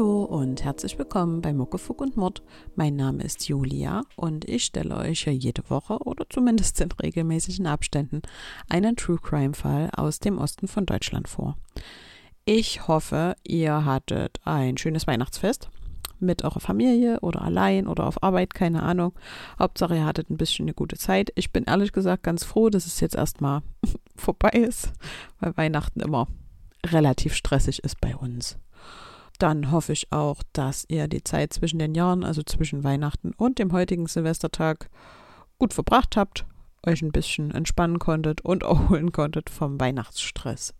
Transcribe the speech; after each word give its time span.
Hallo 0.00 0.22
und 0.22 0.64
herzlich 0.64 0.98
willkommen 0.98 1.42
bei 1.42 1.52
Muckefuck 1.52 2.00
und 2.00 2.16
Mord. 2.16 2.42
Mein 2.74 2.96
Name 2.96 3.22
ist 3.22 3.46
Julia 3.50 4.00
und 4.16 4.48
ich 4.48 4.64
stelle 4.64 4.96
euch 4.96 5.26
ja 5.26 5.32
jede 5.32 5.68
Woche 5.68 5.98
oder 5.98 6.24
zumindest 6.30 6.80
in 6.80 6.90
regelmäßigen 6.90 7.66
Abständen 7.66 8.22
einen 8.70 8.96
True 8.96 9.18
Crime 9.22 9.52
Fall 9.52 9.90
aus 9.94 10.18
dem 10.18 10.38
Osten 10.38 10.68
von 10.68 10.86
Deutschland 10.86 11.28
vor. 11.28 11.58
Ich 12.46 12.88
hoffe, 12.88 13.36
ihr 13.46 13.84
hattet 13.84 14.40
ein 14.46 14.78
schönes 14.78 15.06
Weihnachtsfest 15.06 15.68
mit 16.18 16.44
eurer 16.44 16.60
Familie 16.60 17.20
oder 17.20 17.42
allein 17.42 17.86
oder 17.86 18.06
auf 18.06 18.22
Arbeit, 18.22 18.54
keine 18.54 18.82
Ahnung. 18.82 19.12
Hauptsache, 19.58 19.96
ihr 19.96 20.06
hattet 20.06 20.30
ein 20.30 20.38
bisschen 20.38 20.64
eine 20.64 20.72
gute 20.72 20.96
Zeit. 20.96 21.30
Ich 21.34 21.52
bin 21.52 21.64
ehrlich 21.64 21.92
gesagt 21.92 22.22
ganz 22.22 22.42
froh, 22.42 22.70
dass 22.70 22.86
es 22.86 23.00
jetzt 23.00 23.16
erstmal 23.16 23.60
vorbei 24.16 24.52
ist, 24.52 24.92
weil 25.40 25.54
Weihnachten 25.58 26.00
immer 26.00 26.26
relativ 26.86 27.34
stressig 27.34 27.84
ist 27.84 28.00
bei 28.00 28.16
uns 28.16 28.56
dann 29.42 29.70
hoffe 29.70 29.92
ich 29.92 30.12
auch, 30.12 30.42
dass 30.52 30.84
ihr 30.88 31.08
die 31.08 31.24
Zeit 31.24 31.52
zwischen 31.52 31.78
den 31.78 31.94
Jahren, 31.94 32.24
also 32.24 32.42
zwischen 32.42 32.84
Weihnachten 32.84 33.32
und 33.36 33.58
dem 33.58 33.72
heutigen 33.72 34.06
Silvestertag, 34.06 34.90
gut 35.58 35.74
verbracht 35.74 36.16
habt, 36.16 36.46
euch 36.86 37.02
ein 37.02 37.12
bisschen 37.12 37.50
entspannen 37.50 37.98
konntet 37.98 38.40
und 38.42 38.62
erholen 38.64 39.12
konntet 39.12 39.50
vom 39.50 39.80
Weihnachtsstress. 39.80 40.74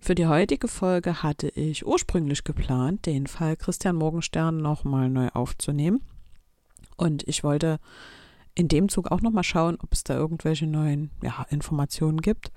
Für 0.00 0.16
die 0.16 0.26
heutige 0.26 0.66
Folge 0.66 1.22
hatte 1.22 1.48
ich 1.48 1.86
ursprünglich 1.86 2.42
geplant, 2.42 3.06
den 3.06 3.28
Fall 3.28 3.56
Christian 3.56 3.94
Morgenstern 3.94 4.56
nochmal 4.56 5.08
neu 5.08 5.28
aufzunehmen. 5.28 6.00
Und 6.96 7.26
ich 7.28 7.44
wollte 7.44 7.78
in 8.56 8.66
dem 8.66 8.88
Zug 8.88 9.12
auch 9.12 9.20
nochmal 9.20 9.44
schauen, 9.44 9.78
ob 9.80 9.92
es 9.92 10.02
da 10.02 10.14
irgendwelche 10.14 10.66
neuen 10.66 11.10
ja, 11.22 11.46
Informationen 11.50 12.20
gibt. 12.20 12.50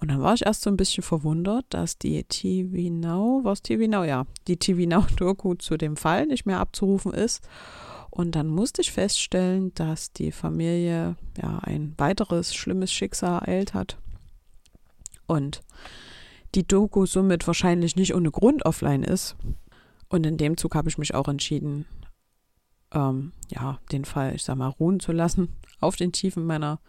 Und 0.00 0.08
dann 0.08 0.22
war 0.22 0.34
ich 0.34 0.46
erst 0.46 0.62
so 0.62 0.70
ein 0.70 0.76
bisschen 0.76 1.02
verwundert, 1.02 1.66
dass 1.70 1.98
die 1.98 2.22
TV 2.24 2.92
Now, 2.92 3.40
was 3.42 3.62
TV 3.62 3.88
Now? 3.88 4.04
Ja, 4.04 4.26
die 4.46 4.56
TV 4.56 4.88
Now 4.88 5.04
Doku 5.16 5.54
zu 5.54 5.76
dem 5.76 5.96
Fall 5.96 6.26
nicht 6.26 6.46
mehr 6.46 6.60
abzurufen 6.60 7.12
ist. 7.12 7.42
Und 8.10 8.34
dann 8.34 8.48
musste 8.48 8.80
ich 8.80 8.92
feststellen, 8.92 9.72
dass 9.74 10.12
die 10.12 10.32
Familie 10.32 11.16
ja 11.40 11.58
ein 11.62 11.94
weiteres 11.98 12.54
schlimmes 12.54 12.92
Schicksal 12.92 13.40
ereilt 13.40 13.74
hat. 13.74 13.98
Und 15.26 15.62
die 16.54 16.66
Doku 16.66 17.06
somit 17.06 17.46
wahrscheinlich 17.46 17.96
nicht 17.96 18.14
ohne 18.14 18.30
Grund 18.30 18.64
offline 18.64 19.02
ist. 19.02 19.36
Und 20.08 20.24
in 20.24 20.38
dem 20.38 20.56
Zug 20.56 20.74
habe 20.74 20.88
ich 20.88 20.96
mich 20.96 21.14
auch 21.14 21.28
entschieden, 21.28 21.84
ähm, 22.92 23.32
ja, 23.50 23.78
den 23.92 24.04
Fall, 24.04 24.34
ich 24.34 24.44
sag 24.44 24.56
mal, 24.56 24.68
ruhen 24.68 25.00
zu 25.00 25.12
lassen 25.12 25.54
auf 25.80 25.96
den 25.96 26.12
Tiefen 26.12 26.46
meiner 26.46 26.80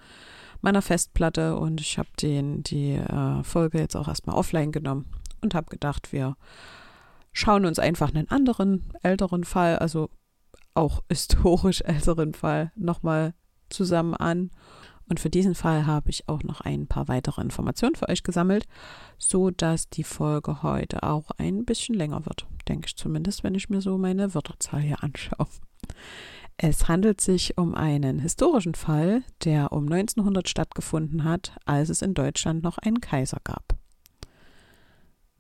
meiner 0.62 0.82
Festplatte 0.82 1.58
und 1.58 1.82
ich 1.82 1.98
habe 1.98 2.10
den 2.22 2.64
die 2.64 2.94
äh, 2.94 3.44
Folge 3.44 3.80
jetzt 3.80 3.96
auch 3.96 4.08
erstmal 4.08 4.36
offline 4.36 4.72
genommen 4.72 5.06
und 5.42 5.56
habe 5.56 5.70
gedacht, 5.70 6.12
wir 6.12 6.36
schauen 7.32 7.66
uns 7.66 7.80
einfach 7.80 8.14
einen 8.14 8.30
anderen 8.30 8.92
älteren 9.02 9.44
Fall, 9.44 9.78
also 9.78 10.10
auch 10.74 11.04
historisch 11.10 11.82
älteren 11.82 12.34
Fall 12.34 12.72
nochmal 12.76 13.34
zusammen 13.70 14.16
an. 14.16 14.52
Und 15.08 15.20
für 15.20 15.32
diesen 15.32 15.56
Fall 15.56 15.88
habe 15.88 16.12
ich 16.12 16.30
auch 16.30 16.44
noch 16.44 16.62
ein 16.62 16.86
paar 16.86 17.08
weitere 17.08 17.42
Informationen 17.42 17.96
für 17.96 18.10
euch 18.10 18.22
gesammelt, 18.22 18.68
so 19.18 19.50
dass 19.50 19.90
die 19.90 20.04
Folge 20.04 20.62
heute 20.62 21.02
auch 21.02 21.32
ein 21.38 21.66
bisschen 21.66 21.96
länger 21.96 22.28
wird, 22.28 22.46
denke 22.68 22.88
ich 22.88 22.96
zumindest, 22.96 23.44
wenn 23.44 23.56
ich 23.56 23.70
mir 23.70 23.82
so 23.82 23.98
meine 23.98 24.36
Wörterzahl 24.36 24.82
hier 24.82 25.04
anschaue. 25.04 25.48
Es 26.62 26.90
handelt 26.90 27.22
sich 27.22 27.58
um 27.58 27.74
einen 27.74 28.20
historischen 28.20 28.76
Fall, 28.76 29.24
der 29.46 29.72
um 29.72 29.86
1900 29.86 30.50
stattgefunden 30.50 31.24
hat, 31.24 31.54
als 31.64 31.88
es 31.88 32.02
in 32.02 32.14
Deutschland 32.14 32.64
noch 32.64 32.78
einen 32.80 33.00
Kaiser 33.00 33.38
gab. 33.46 33.78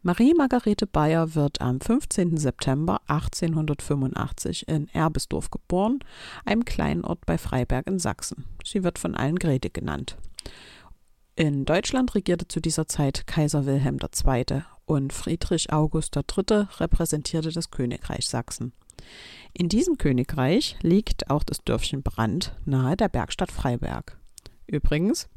Marie 0.01 0.33
Margarete 0.33 0.87
Bayer 0.87 1.35
wird 1.35 1.59
am 1.59 1.81
15. 1.81 2.37
September 2.37 3.01
1885 3.07 4.69
in 4.69 4.87
Erbesdorf 4.93 5.51
geboren, 5.51 5.99
einem 6.45 6.63
kleinen 6.63 7.03
Ort 7.03 7.25
bei 7.25 7.37
Freiberg 7.37 7.87
in 7.87 7.99
Sachsen. 7.99 8.45
Sie 8.63 8.85
wird 8.85 8.97
von 8.97 9.13
allen 9.13 9.39
Grete 9.39 9.69
genannt. 9.69 10.15
In 11.35 11.65
Deutschland 11.65 12.15
regierte 12.15 12.47
zu 12.47 12.61
dieser 12.61 12.87
Zeit 12.87 13.27
Kaiser 13.27 13.65
Wilhelm 13.65 13.97
II. 14.01 14.61
und 14.85 15.11
Friedrich 15.11 15.73
August 15.73 16.15
III. 16.15 16.67
repräsentierte 16.79 17.51
das 17.51 17.71
Königreich 17.71 18.25
Sachsen. 18.25 18.71
In 19.53 19.67
diesem 19.67 19.97
Königreich 19.97 20.77
liegt 20.81 21.29
auch 21.29 21.43
das 21.43 21.63
Dörfchen 21.63 22.03
Brand 22.03 22.55
nahe 22.65 22.95
der 22.95 23.09
Bergstadt 23.09 23.51
Freiberg. 23.51 24.17
Übrigens, 24.67 25.27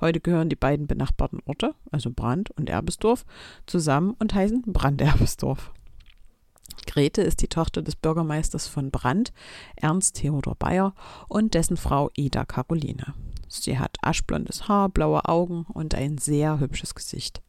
heute 0.00 0.20
gehören 0.20 0.50
die 0.50 0.56
beiden 0.56 0.86
benachbarten 0.86 1.40
Orte, 1.46 1.74
also 1.90 2.10
Brand 2.10 2.50
und 2.50 2.68
Erbesdorf, 2.68 3.24
zusammen 3.66 4.14
und 4.18 4.34
heißen 4.34 4.62
Brand-Erbesdorf. 4.66 5.72
Grete 6.86 7.22
ist 7.22 7.40
die 7.40 7.48
Tochter 7.48 7.80
des 7.80 7.96
Bürgermeisters 7.96 8.66
von 8.66 8.90
Brand, 8.90 9.32
Ernst 9.76 10.16
Theodor 10.16 10.54
Bayer, 10.56 10.94
und 11.28 11.54
dessen 11.54 11.78
Frau 11.78 12.10
Ida 12.14 12.44
Caroline. 12.44 13.14
Sie 13.48 13.78
hat 13.78 13.96
aschblondes 14.02 14.68
Haar, 14.68 14.90
blaue 14.90 15.24
Augen 15.26 15.66
und 15.72 15.94
ein 15.94 16.18
sehr 16.18 16.60
hübsches 16.60 16.94
Gesicht. 16.94 17.42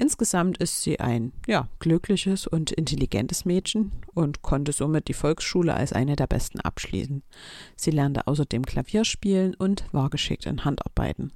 Insgesamt 0.00 0.58
ist 0.58 0.82
sie 0.82 1.00
ein 1.00 1.32
ja, 1.48 1.68
glückliches 1.80 2.46
und 2.46 2.70
intelligentes 2.70 3.44
Mädchen 3.44 3.90
und 4.14 4.42
konnte 4.42 4.70
somit 4.70 5.08
die 5.08 5.12
Volksschule 5.12 5.74
als 5.74 5.92
eine 5.92 6.14
der 6.14 6.28
besten 6.28 6.60
abschließen. 6.60 7.24
Sie 7.74 7.90
lernte 7.90 8.28
außerdem 8.28 8.64
Klavier 8.64 9.04
spielen 9.04 9.54
und 9.56 9.84
war 9.90 10.08
geschickt 10.08 10.46
in 10.46 10.64
Handarbeiten. 10.64 11.32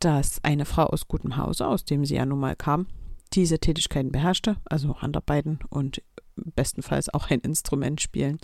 Dass 0.00 0.42
eine 0.42 0.64
Frau 0.64 0.86
aus 0.86 1.06
gutem 1.06 1.36
Hause, 1.36 1.68
aus 1.68 1.84
dem 1.84 2.04
sie 2.04 2.16
ja 2.16 2.26
nun 2.26 2.40
mal 2.40 2.56
kam, 2.56 2.88
diese 3.34 3.60
Tätigkeiten 3.60 4.10
beherrschte, 4.10 4.56
also 4.64 5.00
Handarbeiten 5.00 5.60
und 5.68 6.02
bestenfalls 6.34 7.08
auch 7.08 7.30
ein 7.30 7.38
Instrument 7.38 8.00
spielen, 8.00 8.40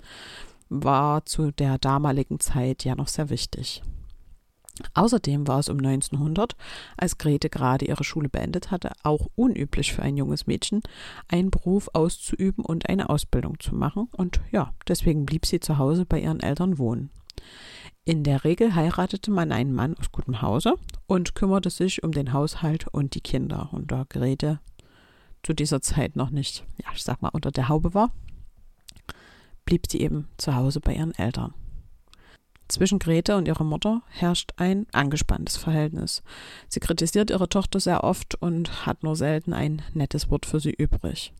war 0.69 1.25
zu 1.25 1.51
der 1.51 1.79
damaligen 1.79 2.39
Zeit 2.39 2.85
ja 2.85 2.95
noch 2.95 3.09
sehr 3.09 3.29
wichtig. 3.29 3.83
Außerdem 4.93 5.47
war 5.47 5.59
es 5.59 5.69
um 5.69 5.77
1900, 5.77 6.55
als 6.97 7.17
Grete 7.17 7.49
gerade 7.49 7.85
ihre 7.85 8.03
Schule 8.03 8.29
beendet 8.29 8.71
hatte, 8.71 8.91
auch 9.03 9.27
unüblich 9.35 9.93
für 9.93 10.01
ein 10.01 10.17
junges 10.17 10.47
Mädchen, 10.47 10.81
einen 11.27 11.51
Beruf 11.51 11.89
auszuüben 11.93 12.63
und 12.63 12.89
eine 12.89 13.09
Ausbildung 13.09 13.59
zu 13.59 13.75
machen. 13.75 14.09
Und 14.15 14.41
ja, 14.51 14.73
deswegen 14.87 15.25
blieb 15.25 15.45
sie 15.45 15.59
zu 15.59 15.77
Hause 15.77 16.05
bei 16.05 16.19
ihren 16.19 16.39
Eltern 16.39 16.77
wohnen. 16.77 17.09
In 18.05 18.23
der 18.23 18.43
Regel 18.45 18.73
heiratete 18.73 19.31
man 19.31 19.51
einen 19.51 19.73
Mann 19.73 19.95
aus 19.97 20.11
gutem 20.11 20.41
Hause 20.41 20.75
und 21.07 21.35
kümmerte 21.35 21.69
sich 21.69 22.03
um 22.03 22.13
den 22.13 22.31
Haushalt 22.31 22.87
und 22.87 23.15
die 23.15 23.21
Kinder. 23.21 23.69
Und 23.73 23.91
da 23.91 24.05
Grete 24.07 24.59
zu 25.43 25.53
dieser 25.53 25.81
Zeit 25.81 26.15
noch 26.15 26.29
nicht, 26.29 26.65
ja, 26.77 26.87
ich 26.95 27.03
sag 27.03 27.21
mal, 27.21 27.31
unter 27.33 27.51
der 27.51 27.67
Haube 27.67 27.93
war, 27.93 28.11
blieb 29.65 29.87
sie 29.89 29.99
eben 29.99 30.29
zu 30.37 30.55
Hause 30.55 30.79
bei 30.79 30.95
ihren 30.95 31.13
Eltern. 31.15 31.53
Zwischen 32.67 32.99
Grete 32.99 33.37
und 33.37 33.47
ihrer 33.47 33.63
Mutter 33.63 34.01
herrscht 34.09 34.51
ein 34.57 34.87
angespanntes 34.91 35.57
Verhältnis. 35.57 36.21
Sie 36.67 36.79
kritisiert 36.79 37.29
ihre 37.29 37.47
Tochter 37.47 37.79
sehr 37.79 38.03
oft 38.03 38.35
und 38.35 38.85
hat 38.85 39.03
nur 39.03 39.15
selten 39.15 39.53
ein 39.53 39.81
nettes 39.93 40.29
Wort 40.29 40.45
für 40.45 40.59
sie 40.59 40.73
übrig. 40.73 41.33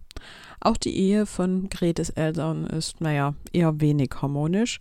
Auch 0.60 0.78
die 0.78 0.96
Ehe 0.98 1.26
von 1.26 1.70
Gretes 1.70 2.10
Eltern 2.10 2.66
ist, 2.66 3.00
naja, 3.00 3.36
eher 3.54 3.80
wenig 3.80 4.10
harmonisch, 4.22 4.80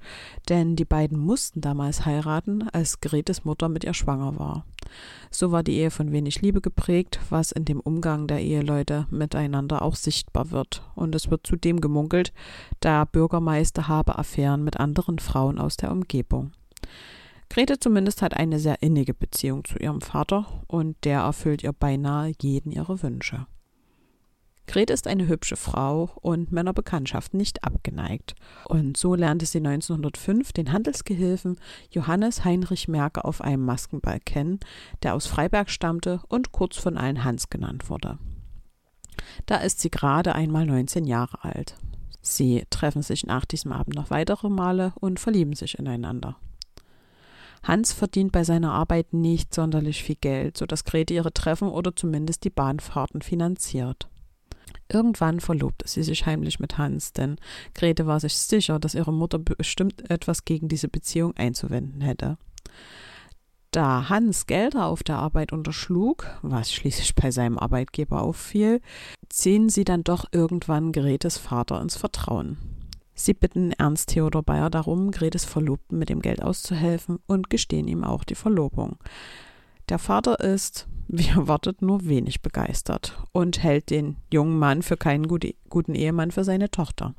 denn 0.49 0.75
die 0.77 0.85
beiden 0.85 1.19
mussten 1.19 1.61
damals 1.61 2.07
heiraten, 2.07 2.69
als 2.73 3.01
Gretes 3.01 3.45
Mutter 3.45 3.69
mit 3.69 3.85
ihr 3.85 3.95
schwanger 3.95 4.39
war. 4.39 4.65
So 5.31 5.53
war 5.53 5.63
die 5.63 5.77
Ehe 5.77 5.91
von 5.91 6.13
wenig 6.13 6.41
Liebe 6.43 6.61
geprägt, 6.61 7.21
was 7.31 7.53
in 7.53 7.65
dem 7.65 7.81
Umgang 7.81 8.27
der 8.27 8.41
Eheleute 8.41 9.07
miteinander 9.11 9.83
auch 9.83 9.97
sichtbar 9.97 10.51
wird. 10.51 10.83
Und 10.95 11.15
es 11.15 11.31
wird 11.31 11.47
zudem 11.47 11.81
gemunkelt, 11.81 12.33
der 12.83 13.05
Bürgermeister 13.07 13.89
habe 13.89 14.19
Affären 14.19 14.65
mit 14.65 14.79
anderen 14.79 15.19
Frauen 15.19 15.59
aus 15.59 15.77
der 15.77 15.91
Umgebung. 15.91 16.53
Grete 17.49 17.79
zumindest 17.79 18.23
hat 18.23 18.35
eine 18.35 18.59
sehr 18.59 18.83
innige 18.83 19.15
Beziehung 19.15 19.65
zu 19.65 19.79
ihrem 19.79 20.01
Vater 20.01 20.47
und 20.67 20.97
der 21.05 21.21
erfüllt 21.21 21.63
ihr 21.63 21.73
beinahe 21.73 22.33
jeden 22.41 22.73
ihre 22.73 23.03
Wünsche. 23.03 23.47
Gret 24.67 24.91
ist 24.91 25.07
eine 25.07 25.29
hübsche 25.29 25.57
Frau 25.57 26.11
und 26.21 26.51
Männerbekanntschaft 26.51 27.35
nicht 27.35 27.65
abgeneigt. 27.65 28.35
Und 28.65 28.97
so 28.97 29.15
lernte 29.15 29.47
sie 29.47 29.59
1905 29.59 30.53
den 30.53 30.73
Handelsgehilfen 30.73 31.59
Johannes 31.91 32.45
Heinrich 32.45 32.89
Merke 32.89 33.25
auf 33.25 33.41
einem 33.41 33.65
Maskenball 33.65 34.21
kennen, 34.21 34.59
der 35.03 35.15
aus 35.15 35.27
Freiberg 35.27 35.71
stammte 35.71 36.21
und 36.29 36.53
kurz 36.53 36.77
von 36.77 36.97
allen 36.97 37.25
Hans 37.25 37.49
genannt 37.49 37.89
wurde. 37.89 38.19
Da 39.47 39.57
ist 39.57 39.81
sie 39.81 39.91
gerade 39.91 40.35
einmal 40.35 40.67
19 40.67 41.05
Jahre 41.05 41.45
alt. 41.45 41.77
Sie 42.21 42.65
treffen 42.71 43.03
sich 43.03 43.25
nach 43.25 43.45
diesem 43.45 43.73
Abend 43.73 43.95
noch 43.95 44.11
weitere 44.11 44.49
Male 44.49 44.93
und 45.01 45.21
verlieben 45.21 45.55
sich 45.55 45.79
ineinander. 45.79 46.37
Hans 47.63 47.93
verdient 47.93 48.33
bei 48.33 48.45
seiner 48.45 48.73
Arbeit 48.73 49.13
nicht 49.13 49.55
sonderlich 49.55 50.03
viel 50.03 50.17
Geld, 50.21 50.57
sodass 50.57 50.85
Grete 50.85 51.15
ihre 51.15 51.33
Treffen 51.33 51.69
oder 51.69 51.95
zumindest 51.95 52.45
die 52.45 52.51
Bahnfahrten 52.51 53.23
finanziert. 53.23 54.09
Irgendwann 54.91 55.41
verlobte 55.41 55.89
sie 55.89 56.03
sich 56.03 56.27
heimlich 56.27 56.61
mit 56.61 56.79
Hans, 56.79 57.13
denn 57.13 57.37
Grete 57.75 58.07
war 58.07 58.21
sich 58.21 58.37
sicher, 58.37 58.79
dass 58.79 58.95
ihre 58.95 59.13
Mutter 59.13 59.39
bestimmt 59.39 60.11
etwas 60.11 60.45
gegen 60.45 60.69
diese 60.69 60.89
Beziehung 60.89 61.37
einzuwenden 61.37 62.01
hätte. 62.01 62.39
Da 63.71 64.09
Hans 64.09 64.47
Gelder 64.47 64.87
auf 64.87 65.03
der 65.03 65.19
Arbeit 65.19 65.53
unterschlug, 65.53 66.27
was 66.41 66.73
schließlich 66.73 67.15
bei 67.15 67.31
seinem 67.31 67.59
Arbeitgeber 67.59 68.23
auffiel, 68.23 68.81
ziehen 69.29 69.69
sie 69.69 69.85
dann 69.85 70.03
doch 70.03 70.25
irgendwann 70.33 70.93
Gretes 70.93 71.37
Vater 71.37 71.81
ins 71.83 71.97
Vertrauen. 71.97 72.57
Sie 73.15 73.35
bitten 73.35 73.73
Ernst 73.73 74.11
Theodor 74.11 74.43
Bayer 74.43 74.71
darum, 74.71 75.11
Gretes 75.11 75.45
Verlobten 75.45 75.99
mit 75.99 76.11
dem 76.11 76.21
Geld 76.23 76.43
auszuhelfen 76.43 77.19
und 77.27 77.51
gestehen 77.51 77.89
ihm 77.89 78.05
auch 78.05 78.25
die 78.25 78.35
Verlobung. 78.35 78.97
Der 79.89 79.99
Vater 79.99 80.41
ist, 80.41 80.87
wie 81.09 81.29
erwartet, 81.29 81.83
nur 81.83 82.07
wenig 82.07 82.43
begeistert 82.43 83.17
und 83.33 83.63
hält 83.63 83.91
den 83.91 84.17
jungen 84.33 84.59
Mann 84.59 84.83
für 84.83 84.97
keinen 84.97 85.27
guten 85.29 85.95
Ehemann 85.95 86.31
für 86.31 86.45
seine 86.45 86.71
Tochter. 86.71 87.15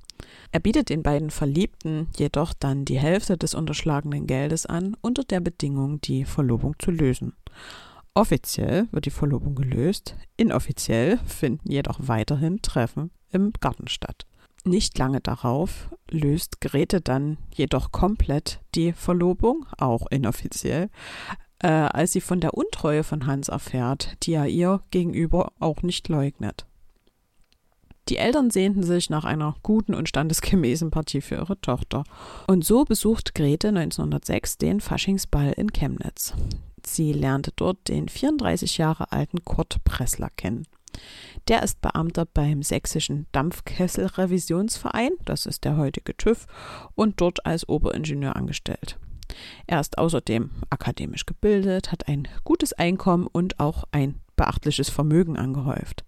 Er 0.51 0.59
bietet 0.59 0.89
den 0.89 1.03
beiden 1.03 1.29
Verliebten 1.29 2.07
jedoch 2.17 2.53
dann 2.53 2.85
die 2.85 2.99
Hälfte 2.99 3.37
des 3.37 3.53
unterschlagenen 3.53 4.27
Geldes 4.27 4.65
an, 4.65 4.95
unter 5.01 5.23
der 5.23 5.39
Bedingung, 5.39 6.01
die 6.01 6.25
Verlobung 6.25 6.75
zu 6.79 6.91
lösen. 6.91 7.33
Offiziell 8.13 8.87
wird 8.91 9.05
die 9.05 9.11
Verlobung 9.11 9.55
gelöst, 9.55 10.15
inoffiziell 10.37 11.19
finden 11.25 11.71
jedoch 11.71 11.99
weiterhin 12.01 12.61
Treffen 12.61 13.11
im 13.29 13.53
Garten 13.59 13.87
statt. 13.87 14.25
Nicht 14.63 14.97
lange 14.97 15.21
darauf 15.21 15.89
löst 16.09 16.59
Grete 16.59 16.99
dann 16.99 17.37
jedoch 17.53 17.91
komplett 17.91 18.59
die 18.75 18.91
Verlobung, 18.91 19.65
auch 19.77 20.07
inoffiziell, 20.09 20.89
äh, 21.59 21.68
als 21.68 22.12
sie 22.12 22.21
von 22.21 22.39
der 22.39 22.54
Untreue 22.54 23.04
von 23.04 23.25
Hans 23.25 23.50
erfährt, 23.50 24.18
die 24.24 24.33
er 24.33 24.48
ihr 24.48 24.81
gegenüber 24.92 25.51
auch 25.59 25.81
nicht 25.81 26.07
leugnet. 26.07 26.65
Die 28.09 28.18
Eltern 28.18 28.51
sehnten 28.51 28.83
sich 28.83 29.09
nach 29.09 29.25
einer 29.25 29.56
guten 29.63 29.94
und 29.94 30.07
standesgemäßen 30.07 30.92
Partie 30.92 31.21
für 31.21 31.36
ihre 31.36 31.59
Tochter. 31.59 32.04
Und 32.48 32.63
so 32.63 32.86
besucht 32.86 33.36
Grete 33.36 33.69
1906 33.69 34.57
den 34.57 34.80
Faschingsball 34.80 35.51
in 35.51 35.74
Chemnitz. 35.74 36.33
Sie 36.86 37.12
lernte 37.12 37.51
dort 37.56 37.89
den 37.89 38.07
34 38.07 38.77
Jahre 38.77 39.12
alten 39.12 39.44
Kurt 39.44 39.83
Pressler 39.83 40.30
kennen. 40.38 40.65
Der 41.50 41.63
ist 41.63 41.81
Beamter 41.81 42.25
beim 42.25 42.63
Sächsischen 42.63 43.27
Dampfkesselrevisionsverein, 43.33 45.12
das 45.25 45.45
ist 45.45 45.65
der 45.65 45.77
heutige 45.77 46.15
TÜV, 46.15 46.48
und 46.95 47.19
dort 47.21 47.45
als 47.45 47.68
Oberingenieur 47.68 48.36
angestellt. 48.36 48.98
Er 49.65 49.79
ist 49.79 49.97
außerdem 49.97 50.50
akademisch 50.69 51.25
gebildet, 51.25 51.91
hat 51.91 52.07
ein 52.07 52.27
gutes 52.44 52.74
Einkommen 52.74 53.27
und 53.27 53.59
auch 53.59 53.83
ein 53.91 54.21
beachtliches 54.35 54.89
Vermögen 54.89 55.38
angehäuft. 55.38 56.03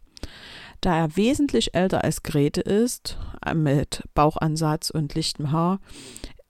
Da 0.81 0.95
er 0.97 1.17
wesentlich 1.17 1.75
älter 1.75 2.03
als 2.03 2.23
Grete 2.23 2.61
ist, 2.61 3.17
äh, 3.45 3.53
mit 3.53 4.03
Bauchansatz 4.13 4.89
und 4.89 5.13
lichtem 5.15 5.51
Haar, 5.51 5.79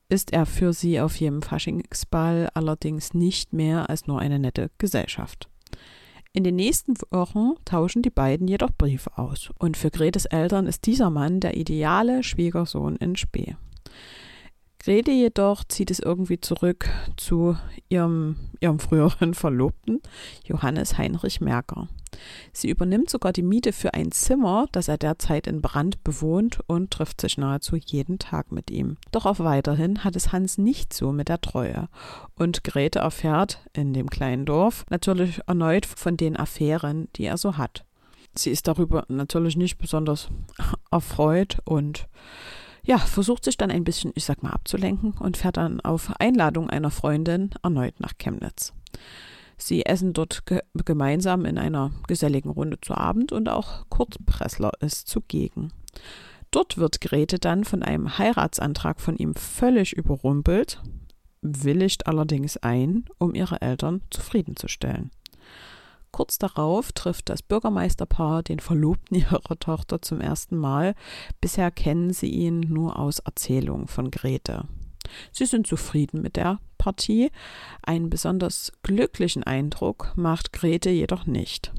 ist 0.09 0.33
er 0.33 0.45
für 0.45 0.73
sie 0.73 0.99
auf 0.99 1.15
jedem 1.15 1.41
Faschingsball 1.41 2.49
allerdings 2.53 3.13
nicht 3.13 3.53
mehr 3.53 3.89
als 3.89 4.07
nur 4.07 4.19
eine 4.19 4.39
nette 4.39 4.71
Gesellschaft. 4.77 5.49
In 6.31 6.43
den 6.43 6.55
nächsten 6.55 6.93
Wochen 7.09 7.53
tauschen 7.65 8.03
die 8.03 8.11
beiden 8.11 8.47
jedoch 8.47 8.71
Briefe 8.77 9.17
aus, 9.17 9.49
und 9.57 9.77
für 9.77 9.89
Gretes 9.89 10.25
Eltern 10.25 10.67
ist 10.67 10.85
dieser 10.85 11.09
Mann 11.09 11.39
der 11.39 11.57
ideale 11.57 12.21
Schwiegersohn 12.21 12.97
in 12.97 13.15
Spee. 13.15 13.55
Grete 14.81 15.11
jedoch 15.11 15.65
zieht 15.65 15.91
es 15.91 15.99
irgendwie 15.99 16.39
zurück 16.39 16.89
zu 17.17 17.57
ihrem, 17.89 18.37
ihrem 18.61 18.79
früheren 18.79 19.33
Verlobten, 19.33 19.99
Johannes 20.45 20.97
Heinrich 20.97 21.41
Merker. 21.41 21.89
Sie 22.53 22.69
übernimmt 22.69 23.09
sogar 23.09 23.33
die 23.33 23.43
Miete 23.43 23.73
für 23.73 23.93
ein 23.93 24.11
Zimmer, 24.11 24.67
das 24.71 24.87
er 24.87 24.97
derzeit 24.97 25.47
in 25.47 25.61
Brand 25.61 26.03
bewohnt 26.03 26.59
und 26.67 26.91
trifft 26.91 27.19
sich 27.19 27.37
nahezu 27.37 27.75
jeden 27.75 28.19
Tag 28.19 28.53
mit 28.53 28.71
ihm. 28.71 28.95
Doch 29.11 29.25
auch 29.25 29.39
weiterhin 29.39 30.05
hat 30.05 30.15
es 30.15 30.31
Hans 30.31 30.57
nicht 30.57 30.93
so 30.93 31.11
mit 31.11 31.27
der 31.27 31.41
Treue. 31.41 31.89
Und 32.35 32.63
Grete 32.63 32.99
erfährt 32.99 33.59
in 33.73 33.93
dem 33.93 34.09
kleinen 34.09 34.45
Dorf 34.45 34.85
natürlich 34.89 35.41
erneut 35.45 35.85
von 35.85 36.15
den 36.15 36.37
Affären, 36.37 37.09
die 37.17 37.25
er 37.25 37.37
so 37.37 37.57
hat. 37.57 37.83
Sie 38.33 38.49
ist 38.49 38.67
darüber 38.67 39.05
natürlich 39.09 39.57
nicht 39.57 39.77
besonders 39.77 40.29
erfreut 40.91 41.57
und 41.65 42.07
ja, 42.89 42.97
versucht 42.97 43.45
sich 43.45 43.55
dann 43.55 43.69
ein 43.69 43.83
bisschen, 43.83 44.11
ich 44.15 44.25
sag 44.25 44.41
mal, 44.41 44.49
abzulenken 44.49 45.11
und 45.11 45.37
fährt 45.37 45.57
dann 45.57 45.79
auf 45.79 46.11
Einladung 46.19 46.71
einer 46.71 46.89
Freundin 46.89 47.51
erneut 47.61 47.99
nach 47.99 48.13
Chemnitz. 48.17 48.73
Sie 49.57 49.85
essen 49.85 50.13
dort 50.13 50.47
ge 50.47 50.61
gemeinsam 50.73 51.45
in 51.45 51.59
einer 51.59 51.91
geselligen 52.07 52.49
Runde 52.49 52.81
zu 52.81 52.95
Abend 52.95 53.31
und 53.31 53.47
auch 53.47 53.85
Kurt 53.89 54.25
Pressler 54.25 54.71
ist 54.79 55.07
zugegen. 55.07 55.71
Dort 56.49 56.79
wird 56.79 56.99
Grete 56.99 57.37
dann 57.37 57.63
von 57.63 57.83
einem 57.83 58.17
Heiratsantrag 58.17 58.99
von 58.99 59.17
ihm 59.17 59.35
völlig 59.35 59.93
überrumpelt, 59.93 60.81
willigt 61.43 62.07
allerdings 62.07 62.57
ein, 62.57 63.05
um 63.19 63.35
ihre 63.35 63.61
Eltern 63.61 64.01
zufriedenzustellen. 64.09 65.11
Kurz 66.11 66.37
darauf 66.37 66.91
trifft 66.91 67.29
das 67.29 67.41
Bürgermeisterpaar 67.41 68.43
den 68.43 68.59
Verlobten 68.59 69.15
ihrer 69.17 69.41
Tochter 69.59 70.01
zum 70.01 70.21
ersten 70.21 70.57
Mal. 70.57 70.95
Bisher 71.41 71.71
kennen 71.71 72.11
sie 72.11 72.29
ihn 72.29 72.61
nur 72.61 72.97
aus 72.97 73.19
Erzählungen 73.19 73.87
von 73.87 74.11
Grete. 74.11 74.65
Sie 75.31 75.45
sind 75.45 75.67
zufrieden 75.67 76.21
mit 76.21 76.35
der 76.35 76.59
Partie. 76.77 77.31
Einen 77.81 78.09
besonders 78.09 78.71
glücklichen 78.83 79.43
Eindruck 79.43 80.13
macht 80.15 80.53
Grete 80.53 80.89
jedoch 80.89 81.25
nicht. 81.25 81.71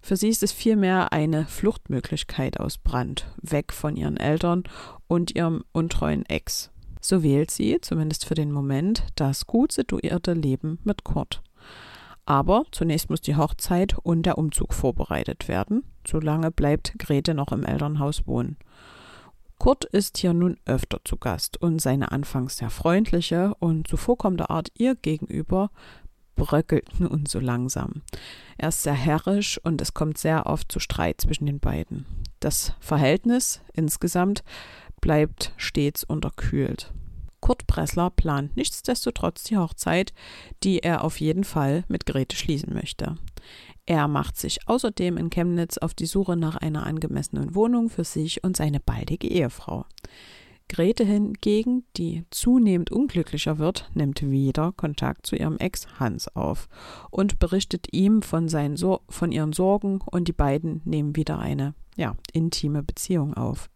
Für 0.00 0.16
sie 0.16 0.28
ist 0.28 0.42
es 0.42 0.50
vielmehr 0.50 1.12
eine 1.12 1.46
Fluchtmöglichkeit 1.46 2.58
aus 2.58 2.78
Brand, 2.78 3.26
weg 3.40 3.72
von 3.72 3.96
ihren 3.96 4.16
Eltern 4.16 4.64
und 5.06 5.36
ihrem 5.36 5.64
untreuen 5.70 6.26
Ex. 6.26 6.70
So 7.00 7.22
wählt 7.22 7.50
sie, 7.50 7.80
zumindest 7.80 8.24
für 8.24 8.34
den 8.34 8.50
Moment, 8.50 9.04
das 9.14 9.46
gut 9.46 9.72
situierte 9.72 10.32
Leben 10.34 10.78
mit 10.82 11.04
Kurt. 11.04 11.42
Aber 12.24 12.64
zunächst 12.70 13.10
muss 13.10 13.20
die 13.20 13.36
Hochzeit 13.36 13.96
und 14.02 14.24
der 14.24 14.38
Umzug 14.38 14.74
vorbereitet 14.74 15.48
werden. 15.48 15.84
Solange 16.06 16.50
bleibt 16.50 16.94
Grete 16.98 17.34
noch 17.34 17.52
im 17.52 17.64
Elternhaus 17.64 18.26
wohnen. 18.26 18.56
Kurt 19.58 19.84
ist 19.84 20.18
hier 20.18 20.32
nun 20.32 20.56
öfter 20.64 20.98
zu 21.04 21.16
Gast 21.16 21.60
und 21.62 21.80
seine 21.80 22.10
anfangs 22.10 22.56
sehr 22.56 22.70
freundliche 22.70 23.54
und 23.60 23.86
zuvorkommende 23.86 24.50
Art 24.50 24.70
ihr 24.76 24.96
gegenüber 24.96 25.70
bröckelt 26.34 26.98
nun 26.98 27.26
so 27.26 27.38
langsam. 27.38 28.02
Er 28.58 28.70
ist 28.70 28.82
sehr 28.82 28.94
herrisch 28.94 29.60
und 29.62 29.80
es 29.80 29.94
kommt 29.94 30.18
sehr 30.18 30.46
oft 30.46 30.72
zu 30.72 30.80
Streit 30.80 31.20
zwischen 31.20 31.46
den 31.46 31.60
beiden. 31.60 32.06
Das 32.40 32.74
Verhältnis 32.80 33.60
insgesamt 33.72 34.42
bleibt 35.00 35.52
stets 35.56 36.02
unterkühlt. 36.02 36.92
Kurt 37.42 37.66
Pressler 37.66 38.08
plant 38.08 38.56
nichtsdestotrotz 38.56 39.42
die 39.42 39.58
Hochzeit, 39.58 40.14
die 40.62 40.78
er 40.78 41.04
auf 41.04 41.20
jeden 41.20 41.44
Fall 41.44 41.84
mit 41.88 42.06
Grete 42.06 42.36
schließen 42.36 42.72
möchte. 42.72 43.16
Er 43.84 44.06
macht 44.08 44.38
sich 44.38 44.68
außerdem 44.68 45.16
in 45.18 45.28
Chemnitz 45.28 45.76
auf 45.76 45.92
die 45.92 46.06
Suche 46.06 46.36
nach 46.36 46.56
einer 46.56 46.86
angemessenen 46.86 47.54
Wohnung 47.54 47.90
für 47.90 48.04
sich 48.04 48.44
und 48.44 48.56
seine 48.56 48.78
baldige 48.78 49.28
Ehefrau. 49.28 49.84
Grete 50.68 51.04
hingegen, 51.04 51.84
die 51.96 52.24
zunehmend 52.30 52.92
unglücklicher 52.92 53.58
wird, 53.58 53.90
nimmt 53.92 54.22
wieder 54.22 54.72
Kontakt 54.72 55.26
zu 55.26 55.34
ihrem 55.36 55.58
Ex 55.58 55.86
Hans 55.98 56.34
auf 56.34 56.68
und 57.10 57.40
berichtet 57.40 57.88
ihm 57.92 58.22
von, 58.22 58.48
seinen 58.48 58.76
so 58.76 59.02
von 59.08 59.32
ihren 59.32 59.52
Sorgen 59.52 60.00
und 60.00 60.28
die 60.28 60.32
beiden 60.32 60.80
nehmen 60.84 61.16
wieder 61.16 61.40
eine 61.40 61.74
ja, 61.96 62.16
intime 62.32 62.84
Beziehung 62.84 63.34
auf. 63.34 63.68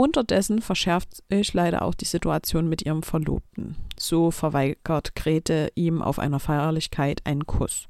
Unterdessen 0.00 0.62
verschärft 0.62 1.22
sich 1.28 1.52
leider 1.52 1.82
auch 1.82 1.92
die 1.94 2.06
Situation 2.06 2.70
mit 2.70 2.80
ihrem 2.80 3.02
Verlobten. 3.02 3.76
So 3.98 4.30
verweigert 4.30 5.14
Grete 5.14 5.70
ihm 5.74 6.00
auf 6.00 6.18
einer 6.18 6.40
Feierlichkeit 6.40 7.20
einen 7.26 7.46
Kuss. 7.46 7.86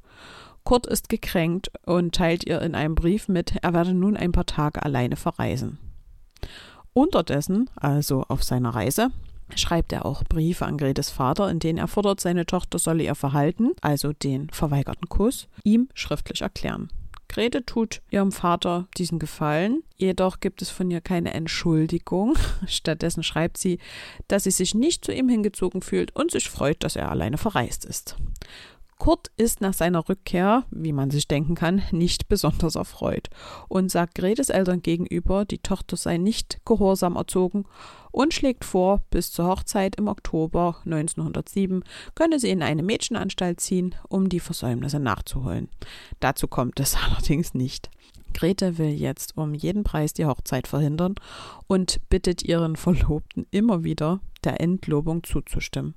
Kurt 0.65 0.89
ist 0.89 1.09
gekränkt 1.09 1.71
und 1.87 2.13
teilt 2.13 2.45
ihr 2.49 2.63
in 2.63 2.75
einem 2.75 2.97
Brief 2.97 3.29
mit, 3.29 3.55
er 3.63 3.75
werde 3.75 3.95
nun 3.95 4.17
ein 4.17 4.33
paar 4.33 4.47
Tage 4.47 4.83
alleine 4.83 5.15
verreisen. 5.15 5.79
Unterdessen, 6.95 7.71
also 7.77 8.25
auf 8.27 8.43
seiner 8.43 8.71
Reise, 8.71 9.13
schreibt 9.55 9.93
er 9.93 10.05
auch 10.05 10.25
Briefe 10.25 10.67
an 10.67 10.79
Gretes 10.79 11.11
Vater, 11.11 11.49
in 11.49 11.61
denen 11.61 11.79
er 11.79 11.87
fordert, 11.87 12.19
seine 12.19 12.45
Tochter 12.45 12.81
solle 12.81 13.05
ihr 13.05 13.15
Verhalten, 13.15 13.71
also 13.83 14.13
den 14.13 14.51
verweigerten 14.51 15.09
Kuss, 15.09 15.47
ihm 15.63 15.89
schriftlich 15.95 16.43
erklären. 16.43 16.91
Grete 17.31 17.65
tut 17.65 18.03
ihrem 18.11 18.33
Vater 18.33 18.89
diesen 18.97 19.21
Gefallen, 19.21 19.85
jedoch 19.97 20.41
gibt 20.41 20.63
es 20.63 20.71
von 20.71 20.91
ihr 20.91 21.01
keine 21.01 21.33
Entschuldigung. 21.33 22.35
Stattdessen 22.67 23.23
schreibt 23.23 23.57
sie, 23.57 23.79
dass 24.27 24.43
sie 24.45 24.51
sich 24.51 24.75
nicht 24.75 25.05
zu 25.05 25.13
ihm 25.13 25.29
hingezogen 25.29 25.81
fühlt 25.81 26.15
und 26.17 26.33
sich 26.33 26.51
freut, 26.51 26.83
dass 26.83 26.97
er 26.97 27.09
alleine 27.09 27.39
verreist 27.39 27.85
ist. 27.85 28.17
Kurt 28.99 29.31
ist 29.37 29.61
nach 29.61 29.75
seiner 29.75 30.09
Rückkehr, 30.09 30.65
wie 30.73 30.93
man 30.93 31.13
sich 31.13 31.29
denken 31.29 31.55
kann, 31.55 31.83
nicht 31.93 32.29
besonders 32.29 32.75
erfreut 32.75 33.29
und 33.69 33.93
sagt 33.93 34.17
Gretes 34.17 34.51
Eltern 34.51 34.83
gegenüber, 34.83 35.45
die 35.45 35.59
Tochter 35.59 35.97
sei 35.97 36.17
nicht 36.17 36.59
gehorsam 36.67 37.15
erzogen 37.15 37.65
und 38.11 38.35
schlägt 38.35 38.65
vor, 38.65 39.03
bis 39.11 39.33
zur 39.33 39.47
Hochzeit 39.47 39.97
im 39.97 40.09
Oktober 40.09 40.77
1907 40.85 41.85
könne 42.15 42.39
sie 42.39 42.51
in 42.51 42.63
eine 42.63 42.83
Mädchenanstalt 42.83 43.61
ziehen, 43.61 43.95
um 44.09 44.29
die 44.29 44.41
Versäumnisse 44.41 45.01
nachzuholen. 45.01 45.69
Dazu 46.21 46.49
kommt 46.49 46.81
es 46.81 46.97
allerdings 47.05 47.55
nicht. 47.55 47.91
Grete 48.33 48.79
will 48.79 48.91
jetzt 48.91 49.37
um 49.37 49.55
jeden 49.55 49.85
Preis 49.85 50.13
die 50.13 50.27
Hochzeit 50.27 50.69
verhindern 50.69 51.17
und 51.67 52.01
bittet 52.09 52.43
ihren 52.43 52.77
Verlobten 52.77 53.47
immer 53.51 53.85
wieder, 53.85 54.21
der 54.45 54.61
Entlobung 54.61 55.25
zuzustimmen. 55.25 55.95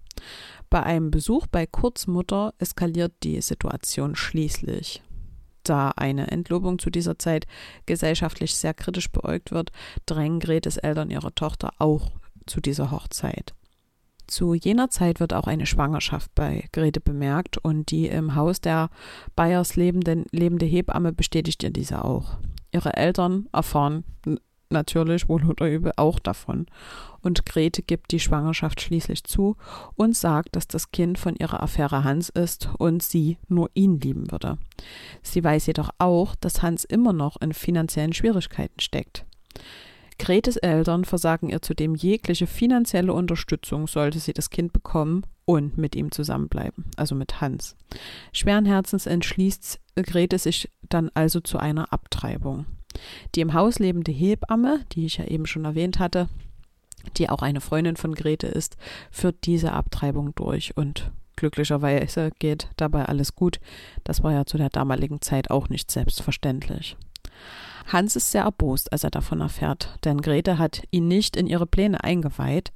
Bei 0.70 0.84
einem 0.84 1.12
Besuch 1.12 1.48
bei 1.48 1.65
Kurts 1.65 2.08
Mutter 2.08 2.53
eskaliert 2.58 3.13
die 3.24 3.39
Situation 3.41 4.15
schließlich. 4.15 5.01
Da 5.63 5.91
eine 5.96 6.29
Entlobung 6.32 6.79
zu 6.79 6.89
dieser 6.89 7.17
Zeit 7.17 7.46
gesellschaftlich 7.86 8.55
sehr 8.55 8.74
kritisch 8.74 9.12
beäugt 9.12 9.51
wird, 9.51 9.72
drängen 10.05 10.39
Gretes 10.39 10.77
Eltern 10.77 11.10
ihre 11.10 11.34
Tochter 11.34 11.72
auch 11.79 12.12
zu 12.46 12.60
dieser 12.62 12.91
Hochzeit. 12.91 13.53
Zu 14.27 14.53
jener 14.53 14.89
Zeit 14.89 15.20
wird 15.20 15.34
auch 15.34 15.48
eine 15.48 15.65
Schwangerschaft 15.65 16.34
bei 16.34 16.67
Grete 16.72 17.01
bemerkt 17.01 17.58
und 17.58 17.91
die 17.91 18.08
im 18.08 18.36
Haus 18.36 18.62
der 18.62 18.89
Bayers 19.36 19.75
lebende, 19.75 20.24
lebende 20.32 20.65
Hebamme 20.65 21.12
bestätigt 21.12 21.63
ihr 21.63 21.72
diese 21.72 22.03
auch. 22.05 22.38
Ihre 22.72 22.96
Eltern 22.96 23.48
erfahren 23.51 24.03
natürlich 24.74 25.30
wohl 25.30 25.46
oder 25.46 25.70
übel 25.70 25.94
auch 25.96 26.20
davon. 26.20 26.65
Und 27.22 27.46
Grete 27.46 27.82
gibt 27.82 28.12
die 28.12 28.20
Schwangerschaft 28.20 28.82
schließlich 28.82 29.24
zu 29.24 29.56
und 29.96 30.15
sagt, 30.15 30.56
dass 30.56 30.68
das 30.68 30.92
Kind 30.92 31.18
von 31.18 31.36
ihrer 31.36 31.63
Affäre 31.63 32.03
Hans 32.03 32.30
ist 32.30 32.70
und 32.77 33.01
sie 33.01 33.38
nur 33.48 33.70
ihn 33.74 34.00
lieben 34.00 34.32
würde. 34.32 34.58
Sie 35.22 35.44
weiß 35.44 35.68
jedoch 35.68 35.89
auch, 36.00 36.36
dass 36.36 36.62
Hans 36.62 36.84
immer 36.84 37.13
noch 37.13 37.39
in 37.42 37.53
finanziellen 37.53 38.13
Schwierigkeiten 38.13 38.82
steckt. 38.82 39.25
Gretes 40.20 40.58
Eltern 40.58 41.06
versagen 41.06 41.50
ihr 41.50 41.62
zudem 41.62 41.96
jegliche 41.96 42.48
finanzielle 42.48 43.13
Unterstützung, 43.13 43.88
sollte 43.88 44.20
sie 44.20 44.34
das 44.34 44.50
Kind 44.50 44.74
bekommen 44.74 45.24
und 45.46 45.77
mit 45.77 45.96
ihm 45.96 46.12
zusammenbleiben, 46.12 46.86
also 46.96 47.15
mit 47.15 47.42
Hans. 47.42 47.75
Schweren 48.32 48.65
Herzens 48.65 49.06
entschließt 49.06 49.80
Grete 49.96 50.38
sich 50.39 50.70
dann 50.89 51.12
also 51.13 51.39
zu 51.39 51.58
einer 51.58 51.92
Abtreibung. 51.94 52.65
Die 53.36 53.42
im 53.42 53.54
Haus 53.54 53.80
lebende 53.80 54.12
Hebamme, 54.12 54.86
die 54.92 55.06
ich 55.06 55.18
ja 55.18 55.26
eben 55.26 55.46
schon 55.46 55.66
erwähnt 55.66 56.00
hatte, 56.00 56.30
die 57.18 57.30
auch 57.30 57.42
eine 57.42 57.62
Freundin 57.62 57.98
von 57.98 58.16
Grete 58.16 58.48
ist, 58.48 58.78
führt 59.12 59.46
diese 59.46 59.74
Abtreibung 59.74 60.34
durch 60.36 60.78
und 60.78 61.12
glücklicherweise 61.36 62.32
geht 62.40 62.70
dabei 62.78 63.06
alles 63.06 63.36
gut. 63.36 63.60
Das 64.04 64.24
war 64.24 64.32
ja 64.32 64.46
zu 64.46 64.58
der 64.58 64.70
damaligen 64.70 65.22
Zeit 65.22 65.52
auch 65.52 65.70
nicht 65.70 65.92
selbstverständlich. 65.92 66.96
Hans 67.88 68.16
ist 68.16 68.32
sehr 68.32 68.44
erbost, 68.44 68.92
als 68.94 69.04
er 69.04 69.12
davon 69.12 69.42
erfährt, 69.42 69.98
denn 70.06 70.22
Grete 70.22 70.58
hat 70.58 70.84
ihn 70.92 71.08
nicht 71.08 71.36
in 71.36 71.48
ihre 71.48 71.66
Pläne 71.66 72.04
eingeweiht. 72.04 72.72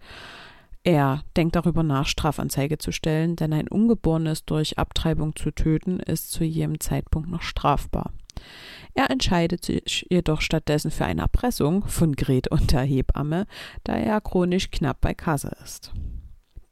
Er 0.83 1.23
denkt 1.35 1.55
darüber 1.55 1.83
nach, 1.83 2.07
Strafanzeige 2.07 2.77
zu 2.77 2.91
stellen, 2.91 3.35
denn 3.35 3.53
ein 3.53 3.67
Ungeborenes 3.67 4.45
durch 4.45 4.77
Abtreibung 4.77 5.35
zu 5.35 5.51
töten 5.51 5.99
ist 5.99 6.31
zu 6.31 6.43
jedem 6.43 6.79
Zeitpunkt 6.79 7.29
noch 7.29 7.41
strafbar. 7.41 8.11
Er 8.93 9.11
entscheidet 9.11 9.63
sich 9.63 10.07
jedoch 10.09 10.41
stattdessen 10.41 10.91
für 10.91 11.05
eine 11.05 11.21
Erpressung 11.21 11.85
von 11.85 12.15
Grete 12.15 12.49
und 12.49 12.71
der 12.71 12.81
Hebamme, 12.81 13.45
da 13.83 13.93
er 13.93 14.21
chronisch 14.21 14.71
knapp 14.71 15.01
bei 15.01 15.13
Kasse 15.13 15.55
ist. 15.63 15.91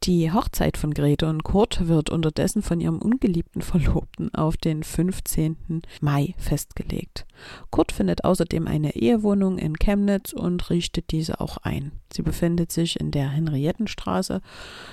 Die 0.06 0.30
Hochzeit 0.30 0.76
von 0.76 0.94
Grete 0.94 1.26
und 1.26 1.42
Kurt 1.42 1.88
wird 1.88 2.10
unterdessen 2.10 2.62
von 2.62 2.80
ihrem 2.80 2.98
ungeliebten 2.98 3.60
Verlobten 3.60 4.32
auf 4.34 4.56
den 4.56 4.84
15. 4.84 5.82
Mai 6.00 6.34
festgelegt. 6.38 7.26
Kurt 7.70 7.90
findet 7.90 8.24
außerdem 8.24 8.68
eine 8.68 8.94
Ehewohnung 8.94 9.58
in 9.58 9.74
Chemnitz 9.74 10.32
und 10.32 10.70
richtet 10.70 11.10
diese 11.10 11.40
auch 11.40 11.56
ein. 11.58 11.90
Sie 12.12 12.22
befindet 12.22 12.70
sich 12.70 13.00
in 13.00 13.10
der 13.10 13.30
Henriettenstraße. 13.30 14.42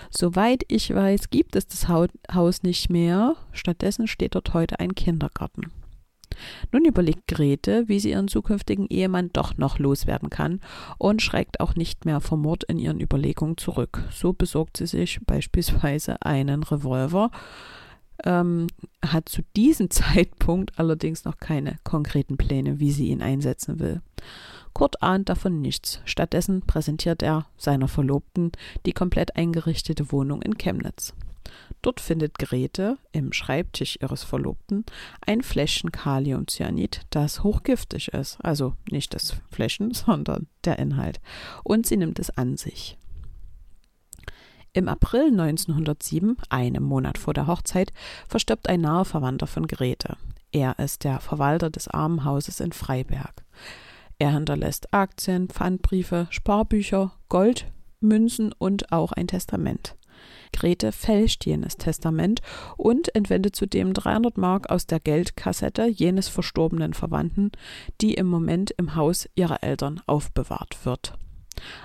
Soweit 0.09 0.63
ich 0.67 0.93
weiß, 0.93 1.29
gibt 1.29 1.55
es 1.55 1.67
das 1.67 1.87
Haus 1.87 2.63
nicht 2.63 2.89
mehr. 2.89 3.35
Stattdessen 3.51 4.07
steht 4.07 4.33
dort 4.33 4.55
heute 4.55 4.79
ein 4.79 4.95
Kindergarten. 4.95 5.71
Nun 6.71 6.85
überlegt 6.85 7.27
Grete, 7.27 7.87
wie 7.87 7.99
sie 7.99 8.11
ihren 8.11 8.27
zukünftigen 8.27 8.87
Ehemann 8.87 9.31
doch 9.33 9.57
noch 9.57 9.79
loswerden 9.79 10.29
kann 10.29 10.59
und 10.97 11.21
schreckt 11.21 11.59
auch 11.59 11.75
nicht 11.75 12.05
mehr 12.05 12.21
vom 12.21 12.41
Mord 12.41 12.63
in 12.65 12.79
ihren 12.79 12.99
Überlegungen 12.99 13.57
zurück. 13.57 14.03
So 14.11 14.33
besorgt 14.33 14.77
sie 14.77 14.87
sich 14.87 15.19
beispielsweise 15.25 16.21
einen 16.21 16.63
Revolver, 16.63 17.31
ähm, 18.23 18.67
hat 19.05 19.29
zu 19.29 19.41
diesem 19.55 19.89
Zeitpunkt 19.89 20.77
allerdings 20.79 21.25
noch 21.25 21.37
keine 21.37 21.77
konkreten 21.83 22.37
Pläne, 22.37 22.79
wie 22.79 22.91
sie 22.91 23.07
ihn 23.09 23.21
einsetzen 23.21 23.79
will. 23.79 24.01
Kurt 24.73 25.03
ahnt 25.03 25.29
davon 25.29 25.61
nichts. 25.61 26.01
Stattdessen 26.03 26.61
präsentiert 26.61 27.21
er 27.21 27.45
seiner 27.57 27.87
Verlobten 27.87 28.51
die 28.85 28.93
komplett 28.93 29.35
eingerichtete 29.35 30.11
Wohnung 30.11 30.41
in 30.41 30.57
Chemnitz. 30.57 31.13
Dort 31.81 31.99
findet 31.99 32.39
Grete 32.39 32.97
im 33.11 33.33
Schreibtisch 33.33 33.97
ihres 34.01 34.23
Verlobten 34.23 34.85
ein 35.25 35.41
Fläschchen 35.41 35.91
Kaliumcyanid, 35.91 37.01
das 37.09 37.43
hochgiftig 37.43 38.09
ist. 38.09 38.37
Also 38.43 38.75
nicht 38.89 39.13
das 39.13 39.35
Fläschchen, 39.51 39.93
sondern 39.93 40.47
der 40.63 40.79
Inhalt. 40.79 41.19
Und 41.63 41.85
sie 41.85 41.97
nimmt 41.97 42.19
es 42.19 42.29
an 42.37 42.57
sich. 42.57 42.97
Im 44.75 44.87
April 44.87 45.27
1907, 45.27 46.37
einem 46.49 46.83
Monat 46.83 47.19
vor 47.19 47.35
der 47.35 47.45
Hochzeit, 47.45 47.93
verstirbt 48.27 48.67
ein 48.69 48.81
naher 48.81 49.05
Verwandter 49.05 49.45
von 49.45 49.67
Grete. 49.67 50.17
Er 50.51 50.79
ist 50.79 51.03
der 51.03 51.19
Verwalter 51.19 51.69
des 51.69 51.87
Armenhauses 51.87 52.59
in 52.59 52.71
Freiberg. 52.71 53.43
Er 54.17 54.31
hinterlässt 54.31 54.93
Aktien, 54.93 55.49
Pfandbriefe, 55.49 56.27
Sparbücher, 56.29 57.11
Gold, 57.29 57.65
Münzen 57.99 58.53
und 58.57 58.91
auch 58.91 59.11
ein 59.11 59.27
Testament. 59.27 59.95
Grete 60.51 60.91
fälscht 60.91 61.45
jenes 61.45 61.77
Testament 61.77 62.41
und 62.77 63.13
entwendet 63.15 63.55
zudem 63.55 63.93
300 63.93 64.37
Mark 64.37 64.69
aus 64.69 64.85
der 64.85 64.99
Geldkassette 64.99 65.87
jenes 65.87 66.27
verstorbenen 66.27 66.93
Verwandten, 66.93 67.51
die 68.01 68.13
im 68.13 68.27
Moment 68.27 68.71
im 68.71 68.95
Haus 68.95 69.27
ihrer 69.35 69.63
Eltern 69.63 70.01
aufbewahrt 70.05 70.85
wird. 70.85 71.13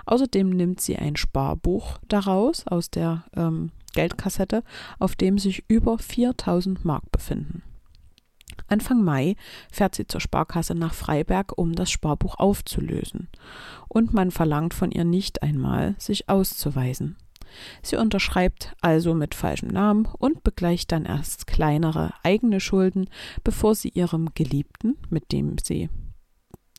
Außerdem 0.06 0.50
nimmt 0.50 0.80
sie 0.80 0.96
ein 0.96 1.16
Sparbuch 1.16 1.98
daraus 2.08 2.66
aus 2.66 2.90
der 2.90 3.24
ähm, 3.36 3.70
Geldkassette, 3.94 4.62
auf 4.98 5.16
dem 5.16 5.38
sich 5.38 5.64
über 5.68 5.98
4000 5.98 6.84
Mark 6.84 7.10
befinden. 7.10 7.62
Anfang 8.66 9.02
Mai 9.02 9.36
fährt 9.70 9.94
sie 9.94 10.06
zur 10.06 10.20
Sparkasse 10.20 10.74
nach 10.74 10.94
Freiberg, 10.94 11.56
um 11.56 11.74
das 11.74 11.90
Sparbuch 11.90 12.38
aufzulösen. 12.38 13.28
Und 13.88 14.12
man 14.12 14.30
verlangt 14.30 14.74
von 14.74 14.90
ihr 14.90 15.04
nicht 15.04 15.42
einmal, 15.42 15.94
sich 15.98 16.28
auszuweisen. 16.28 17.16
Sie 17.82 17.96
unterschreibt 17.96 18.74
also 18.80 19.14
mit 19.14 19.34
falschem 19.34 19.68
Namen 19.68 20.06
und 20.18 20.42
begleicht 20.42 20.92
dann 20.92 21.04
erst 21.04 21.46
kleinere 21.46 22.12
eigene 22.22 22.60
Schulden, 22.60 23.08
bevor 23.44 23.74
sie 23.74 23.90
ihrem 23.90 24.30
Geliebten, 24.34 24.96
mit 25.10 25.32
dem 25.32 25.56
sie 25.62 25.88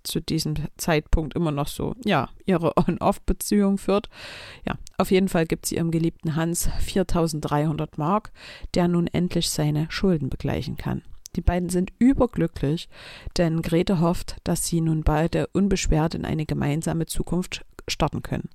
zu 0.04 0.22
diesem 0.22 0.56
Zeitpunkt 0.78 1.36
immer 1.36 1.52
noch 1.52 1.68
so, 1.68 1.96
ja, 2.04 2.30
ihre 2.46 2.78
On-Off-Beziehung 2.78 3.78
führt. 3.78 4.10
Ja, 4.66 4.76
auf 4.98 5.12
jeden 5.12 5.30
Fall 5.30 5.46
gibt 5.46 5.66
sie 5.66 5.76
ihrem 5.76 5.92
geliebten 5.92 6.36
Hans 6.36 6.70
4300 6.80 7.98
Mark, 7.98 8.32
der 8.74 8.88
nun 8.88 9.08
endlich 9.08 9.50
seine 9.50 9.88
Schulden 9.90 10.30
begleichen 10.30 10.78
kann. 10.78 11.04
Die 11.36 11.42
beiden 11.42 11.70
sind 11.70 11.94
überglücklich, 12.00 12.90
denn 13.38 13.62
Grete 13.62 14.00
hofft, 14.00 14.38
dass 14.44 14.66
sie 14.66 14.82
nun 14.82 15.04
beide 15.04 15.48
unbeschwert 15.48 16.16
in 16.16 16.26
eine 16.26 16.46
gemeinsame 16.46 17.06
Zukunft 17.06 17.66
starten 17.88 18.24
können 18.24 18.50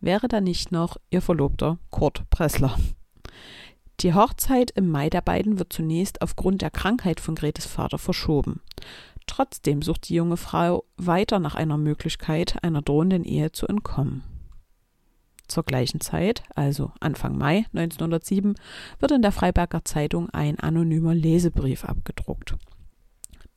wäre 0.00 0.28
da 0.28 0.40
nicht 0.40 0.72
noch 0.72 0.96
ihr 1.10 1.22
Verlobter 1.22 1.78
Kurt 1.90 2.28
Pressler. 2.30 2.76
Die 4.00 4.14
Hochzeit 4.14 4.70
im 4.70 4.88
Mai 4.88 5.10
der 5.10 5.20
beiden 5.20 5.58
wird 5.58 5.72
zunächst 5.72 6.22
aufgrund 6.22 6.62
der 6.62 6.70
Krankheit 6.70 7.20
von 7.20 7.34
Gretes 7.34 7.66
Vater 7.66 7.98
verschoben. 7.98 8.62
Trotzdem 9.26 9.82
sucht 9.82 10.08
die 10.08 10.14
junge 10.14 10.38
Frau 10.38 10.84
weiter 10.96 11.38
nach 11.38 11.54
einer 11.54 11.76
Möglichkeit, 11.76 12.64
einer 12.64 12.82
drohenden 12.82 13.24
Ehe 13.24 13.52
zu 13.52 13.66
entkommen. 13.66 14.24
Zur 15.48 15.64
gleichen 15.64 16.00
Zeit, 16.00 16.44
also 16.54 16.92
Anfang 17.00 17.36
Mai 17.36 17.66
1907, 17.74 18.54
wird 19.00 19.12
in 19.12 19.22
der 19.22 19.32
Freiberger 19.32 19.84
Zeitung 19.84 20.30
ein 20.30 20.58
anonymer 20.58 21.14
Lesebrief 21.14 21.84
abgedruckt 21.84 22.56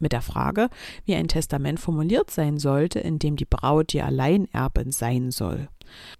mit 0.03 0.11
der 0.11 0.21
Frage, 0.21 0.69
wie 1.05 1.15
ein 1.15 1.27
Testament 1.27 1.79
formuliert 1.79 2.29
sein 2.29 2.59
sollte, 2.59 2.99
in 2.99 3.17
dem 3.17 3.35
die 3.35 3.45
Braut 3.45 3.93
die 3.93 4.03
Alleinerbin 4.03 4.91
sein 4.91 5.31
soll. 5.31 5.67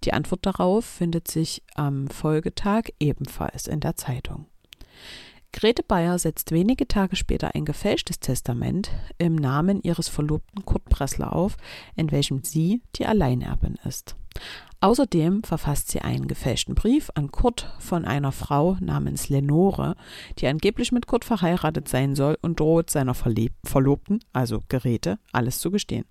Die 0.02 0.12
Antwort 0.12 0.44
darauf 0.44 0.84
findet 0.84 1.28
sich 1.28 1.62
am 1.76 2.08
Folgetag 2.08 2.88
ebenfalls 2.98 3.68
in 3.68 3.78
der 3.78 3.94
Zeitung. 3.94 4.46
Grete 5.54 5.84
Bayer 5.84 6.18
setzt 6.18 6.50
wenige 6.50 6.88
Tage 6.88 7.14
später 7.14 7.54
ein 7.54 7.64
gefälschtes 7.64 8.18
Testament 8.18 8.90
im 9.18 9.36
Namen 9.36 9.80
ihres 9.82 10.08
Verlobten 10.08 10.64
Kurt 10.64 10.84
Pressler 10.86 11.32
auf, 11.32 11.56
in 11.94 12.10
welchem 12.10 12.42
sie 12.42 12.82
die 12.96 13.06
Alleinerbin 13.06 13.76
ist. 13.84 14.16
Außerdem 14.80 15.44
verfasst 15.44 15.92
sie 15.92 16.00
einen 16.00 16.26
gefälschten 16.26 16.74
Brief 16.74 17.08
an 17.14 17.30
Kurt 17.30 17.72
von 17.78 18.04
einer 18.04 18.32
Frau 18.32 18.76
namens 18.80 19.28
Lenore, 19.28 19.94
die 20.40 20.48
angeblich 20.48 20.90
mit 20.90 21.06
Kurt 21.06 21.24
verheiratet 21.24 21.86
sein 21.86 22.16
soll 22.16 22.36
und 22.42 22.58
droht 22.58 22.90
seiner 22.90 23.14
Verlobten, 23.14 24.18
also 24.32 24.60
Geräte, 24.68 25.20
alles 25.30 25.60
zu 25.60 25.70
gestehen. 25.70 26.04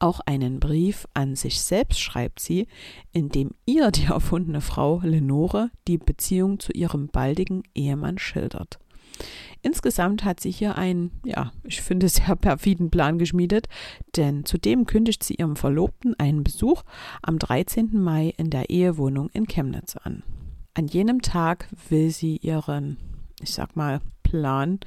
Auch 0.00 0.20
einen 0.20 0.60
Brief 0.60 1.08
an 1.14 1.34
sich 1.34 1.60
selbst 1.60 2.00
schreibt 2.00 2.38
sie, 2.38 2.68
in 3.12 3.30
dem 3.30 3.50
ihr 3.66 3.90
die 3.90 4.04
erfundene 4.04 4.60
Frau 4.60 5.00
Lenore 5.02 5.70
die 5.88 5.98
Beziehung 5.98 6.60
zu 6.60 6.72
ihrem 6.72 7.08
baldigen 7.08 7.64
Ehemann 7.74 8.18
schildert. 8.18 8.78
Insgesamt 9.62 10.24
hat 10.24 10.38
sie 10.38 10.52
hier 10.52 10.76
einen, 10.76 11.10
ja, 11.24 11.52
ich 11.64 11.82
finde, 11.82 12.08
sehr 12.08 12.36
perfiden 12.36 12.90
Plan 12.90 13.18
geschmiedet, 13.18 13.66
denn 14.16 14.44
zudem 14.44 14.86
kündigt 14.86 15.24
sie 15.24 15.34
ihrem 15.34 15.56
Verlobten 15.56 16.14
einen 16.18 16.44
Besuch 16.44 16.84
am 17.22 17.38
13. 17.38 18.00
Mai 18.00 18.32
in 18.36 18.50
der 18.50 18.70
Ehewohnung 18.70 19.30
in 19.30 19.46
Chemnitz 19.46 19.96
an. 19.96 20.22
An 20.74 20.86
jenem 20.86 21.22
Tag 21.22 21.68
will 21.88 22.10
sie 22.10 22.36
ihren, 22.36 22.98
ich 23.42 23.52
sag 23.52 23.74
mal, 23.74 24.00
Plan 24.22 24.78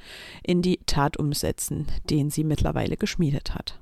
in 0.42 0.62
die 0.62 0.78
Tat 0.86 1.18
umsetzen, 1.18 1.86
den 2.08 2.30
sie 2.30 2.44
mittlerweile 2.44 2.96
geschmiedet 2.96 3.54
hat. 3.54 3.81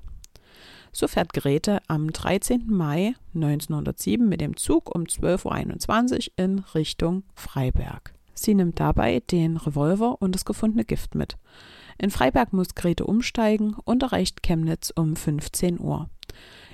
So 0.93 1.09
fährt 1.09 1.33
Grete 1.33 1.81
am 1.89 2.13
13. 2.13 2.65
Mai 2.67 3.15
1907 3.35 4.29
mit 4.29 4.41
dem 4.41 4.57
Zug 4.57 4.95
um 4.95 5.05
12.21 5.05 6.31
Uhr 6.31 6.33
in 6.37 6.59
Richtung 6.75 7.23
Freiberg. 7.35 8.15
Sie 8.35 8.55
nimmt 8.55 8.81
dabei 8.81 9.21
den 9.21 9.57
Revolver 9.57 10.21
und 10.21 10.35
das 10.35 10.45
gefundene 10.45 10.85
Gift 10.85 11.15
mit. 11.15 11.37
In 11.99 12.11
Freiberg 12.11 12.53
muss 12.53 12.75
Grete 12.75 13.05
umsteigen 13.05 13.77
und 13.85 14.03
erreicht 14.03 14.43
Chemnitz 14.43 14.91
um 14.95 15.15
15 15.15 15.79
Uhr. 15.79 16.09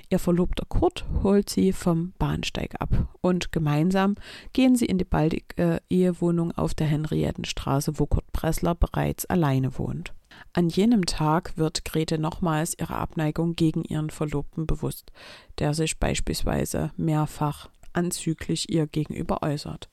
Ihr 0.09 0.19
Verlobter 0.19 0.63
Kurt 0.65 1.05
holt 1.21 1.49
sie 1.49 1.73
vom 1.73 2.13
Bahnsteig 2.17 2.75
ab 2.79 3.09
und 3.19 3.51
gemeinsam 3.51 4.15
gehen 4.53 4.77
sie 4.77 4.85
in 4.85 4.97
die 4.97 5.03
baldige 5.03 5.81
Ehewohnung 5.89 6.53
auf 6.53 6.73
der 6.73 6.87
Henriettenstraße, 6.87 7.99
wo 7.99 8.05
Kurt 8.05 8.31
Pressler 8.31 8.73
bereits 8.73 9.25
alleine 9.25 9.77
wohnt. 9.77 10.13
An 10.53 10.69
jenem 10.69 11.05
Tag 11.05 11.57
wird 11.57 11.85
Grete 11.85 12.17
nochmals 12.17 12.75
ihre 12.79 12.95
Abneigung 12.95 13.55
gegen 13.55 13.83
ihren 13.83 14.09
Verlobten 14.09 14.65
bewusst, 14.67 15.11
der 15.59 15.73
sich 15.73 15.99
beispielsweise 15.99 16.91
mehrfach 16.97 17.69
anzüglich 17.93 18.71
ihr 18.71 18.87
gegenüber 18.87 19.43
äußert. 19.43 19.89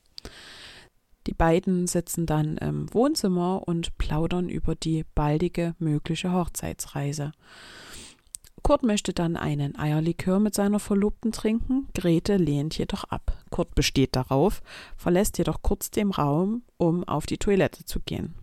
Die 1.26 1.34
beiden 1.34 1.86
sitzen 1.86 2.26
dann 2.26 2.58
im 2.58 2.92
Wohnzimmer 2.92 3.66
und 3.66 3.96
plaudern 3.96 4.48
über 4.48 4.74
die 4.74 5.04
baldige 5.14 5.74
mögliche 5.78 6.32
Hochzeitsreise. 6.32 7.32
Kurt 8.62 8.82
möchte 8.82 9.12
dann 9.12 9.36
einen 9.36 9.76
Eierlikör 9.78 10.40
mit 10.40 10.54
seiner 10.54 10.78
Verlobten 10.78 11.32
trinken, 11.32 11.88
Grete 11.94 12.36
lehnt 12.36 12.78
jedoch 12.78 13.04
ab. 13.04 13.36
Kurt 13.50 13.74
besteht 13.74 14.16
darauf, 14.16 14.62
verlässt 14.96 15.36
jedoch 15.36 15.60
kurz 15.60 15.90
den 15.90 16.10
Raum, 16.10 16.62
um 16.78 17.04
auf 17.04 17.26
die 17.26 17.36
Toilette 17.36 17.84
zu 17.84 18.00
gehen. 18.00 18.34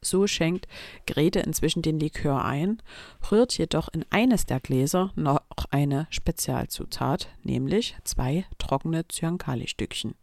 So 0.00 0.26
schenkt 0.26 0.66
Grete 1.06 1.40
inzwischen 1.40 1.82
den 1.82 2.00
Likör 2.00 2.44
ein, 2.44 2.82
rührt 3.30 3.56
jedoch 3.58 3.88
in 3.88 4.04
eines 4.10 4.46
der 4.46 4.60
Gläser 4.60 5.12
noch 5.16 5.40
eine 5.70 6.06
Spezialzutat, 6.10 7.28
nämlich 7.42 7.96
zwei 8.04 8.46
trockene 8.58 9.06
Zyankali-Stückchen. 9.08 10.14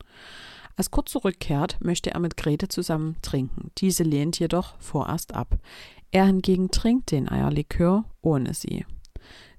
Als 0.75 0.91
Kurt 0.91 1.09
zurückkehrt, 1.09 1.77
möchte 1.79 2.12
er 2.12 2.19
mit 2.19 2.38
Grete 2.38 2.67
zusammen 2.67 3.17
trinken. 3.21 3.71
Diese 3.79 4.03
lehnt 4.03 4.38
jedoch 4.39 4.75
vorerst 4.79 5.33
ab. 5.33 5.57
Er 6.12 6.25
hingegen 6.25 6.69
trinkt 6.69 7.12
den 7.12 7.27
Eierlikör 7.27 8.05
ohne 8.21 8.53
sie. 8.53 8.86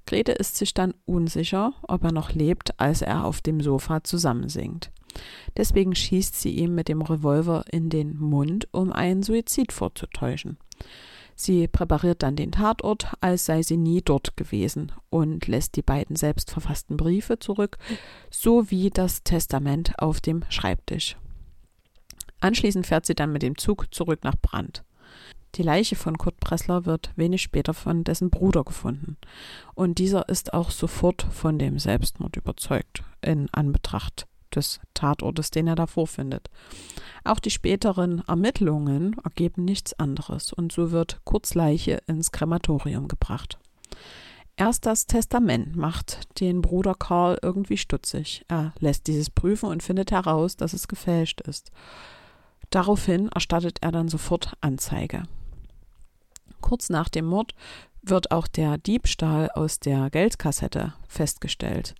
Grete 0.06 0.32
ist 0.32 0.56
sich 0.56 0.72
dann 0.72 0.94
unsicher, 1.04 1.74
ob 1.82 2.04
er 2.04 2.12
noch 2.12 2.32
lebt, 2.32 2.80
als 2.80 3.02
er 3.02 3.24
auf 3.24 3.42
dem 3.42 3.60
Sofa 3.60 4.02
zusammensinkt. 4.04 4.90
Deswegen 5.56 5.94
schießt 5.94 6.40
sie 6.40 6.50
ihm 6.50 6.74
mit 6.74 6.88
dem 6.88 7.02
Revolver 7.02 7.64
in 7.70 7.90
den 7.90 8.16
Mund, 8.18 8.68
um 8.72 8.92
einen 8.92 9.22
Suizid 9.22 9.72
vorzutäuschen. 9.72 10.58
Sie 11.40 11.68
präpariert 11.68 12.24
dann 12.24 12.34
den 12.34 12.50
Tatort, 12.50 13.12
als 13.20 13.46
sei 13.46 13.62
sie 13.62 13.76
nie 13.76 14.02
dort 14.02 14.36
gewesen 14.36 14.90
und 15.08 15.46
lässt 15.46 15.76
die 15.76 15.82
beiden 15.82 16.16
selbst 16.16 16.50
verfassten 16.50 16.96
Briefe 16.96 17.38
zurück, 17.38 17.78
sowie 18.28 18.90
das 18.90 19.22
Testament 19.22 19.92
auf 19.98 20.20
dem 20.20 20.44
Schreibtisch. 20.48 21.16
Anschließend 22.40 22.86
fährt 22.86 23.06
sie 23.06 23.14
dann 23.14 23.32
mit 23.32 23.42
dem 23.42 23.56
Zug 23.56 23.94
zurück 23.94 24.24
nach 24.24 24.34
Brand. 24.40 24.84
Die 25.54 25.62
Leiche 25.62 25.94
von 25.94 26.18
Kurt 26.18 26.40
Pressler 26.40 26.86
wird 26.86 27.12
wenig 27.14 27.42
später 27.42 27.72
von 27.72 28.02
dessen 28.02 28.30
Bruder 28.30 28.64
gefunden. 28.64 29.16
Und 29.74 29.98
dieser 29.98 30.28
ist 30.28 30.52
auch 30.52 30.70
sofort 30.70 31.22
von 31.22 31.58
dem 31.58 31.78
Selbstmord 31.78 32.36
überzeugt, 32.36 33.02
in 33.22 33.48
Anbetracht 33.52 34.26
des 34.58 34.80
Tatortes, 34.94 35.50
den 35.50 35.66
er 35.66 35.76
da 35.76 35.86
vorfindet. 35.86 36.50
Auch 37.24 37.38
die 37.38 37.50
späteren 37.50 38.22
Ermittlungen 38.26 39.16
ergeben 39.24 39.64
nichts 39.64 39.98
anderes 39.98 40.52
und 40.52 40.72
so 40.72 40.90
wird 40.90 41.20
Kurts 41.24 41.54
Leiche 41.54 42.02
ins 42.06 42.32
Krematorium 42.32 43.08
gebracht. 43.08 43.58
Erst 44.56 44.86
das 44.86 45.06
Testament 45.06 45.76
macht 45.76 46.40
den 46.40 46.62
Bruder 46.62 46.94
Karl 46.94 47.38
irgendwie 47.42 47.76
stutzig. 47.76 48.44
Er 48.48 48.72
lässt 48.80 49.06
dieses 49.06 49.30
prüfen 49.30 49.68
und 49.68 49.84
findet 49.84 50.10
heraus, 50.10 50.56
dass 50.56 50.72
es 50.72 50.88
gefälscht 50.88 51.40
ist. 51.42 51.70
Daraufhin 52.70 53.28
erstattet 53.28 53.78
er 53.82 53.92
dann 53.92 54.08
sofort 54.08 54.54
Anzeige. 54.60 55.22
Kurz 56.60 56.90
nach 56.90 57.08
dem 57.08 57.26
Mord 57.26 57.54
wird 58.02 58.32
auch 58.32 58.48
der 58.48 58.78
Diebstahl 58.78 59.48
aus 59.50 59.78
der 59.78 60.10
Geldkassette 60.10 60.94
festgestellt. 61.06 61.94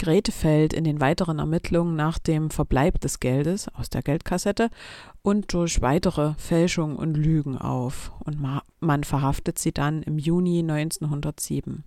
Grete 0.00 0.32
fällt 0.32 0.72
in 0.72 0.84
den 0.84 0.98
weiteren 0.98 1.38
Ermittlungen 1.38 1.94
nach 1.94 2.18
dem 2.18 2.48
Verbleib 2.48 3.02
des 3.02 3.20
Geldes 3.20 3.68
aus 3.68 3.90
der 3.90 4.00
Geldkassette 4.00 4.70
und 5.20 5.52
durch 5.52 5.82
weitere 5.82 6.32
Fälschungen 6.38 6.96
und 6.96 7.18
Lügen 7.18 7.58
auf 7.58 8.10
und 8.24 8.38
man 8.80 9.04
verhaftet 9.04 9.58
sie 9.58 9.72
dann 9.72 10.02
im 10.02 10.18
Juni 10.18 10.60
1907. 10.60 11.84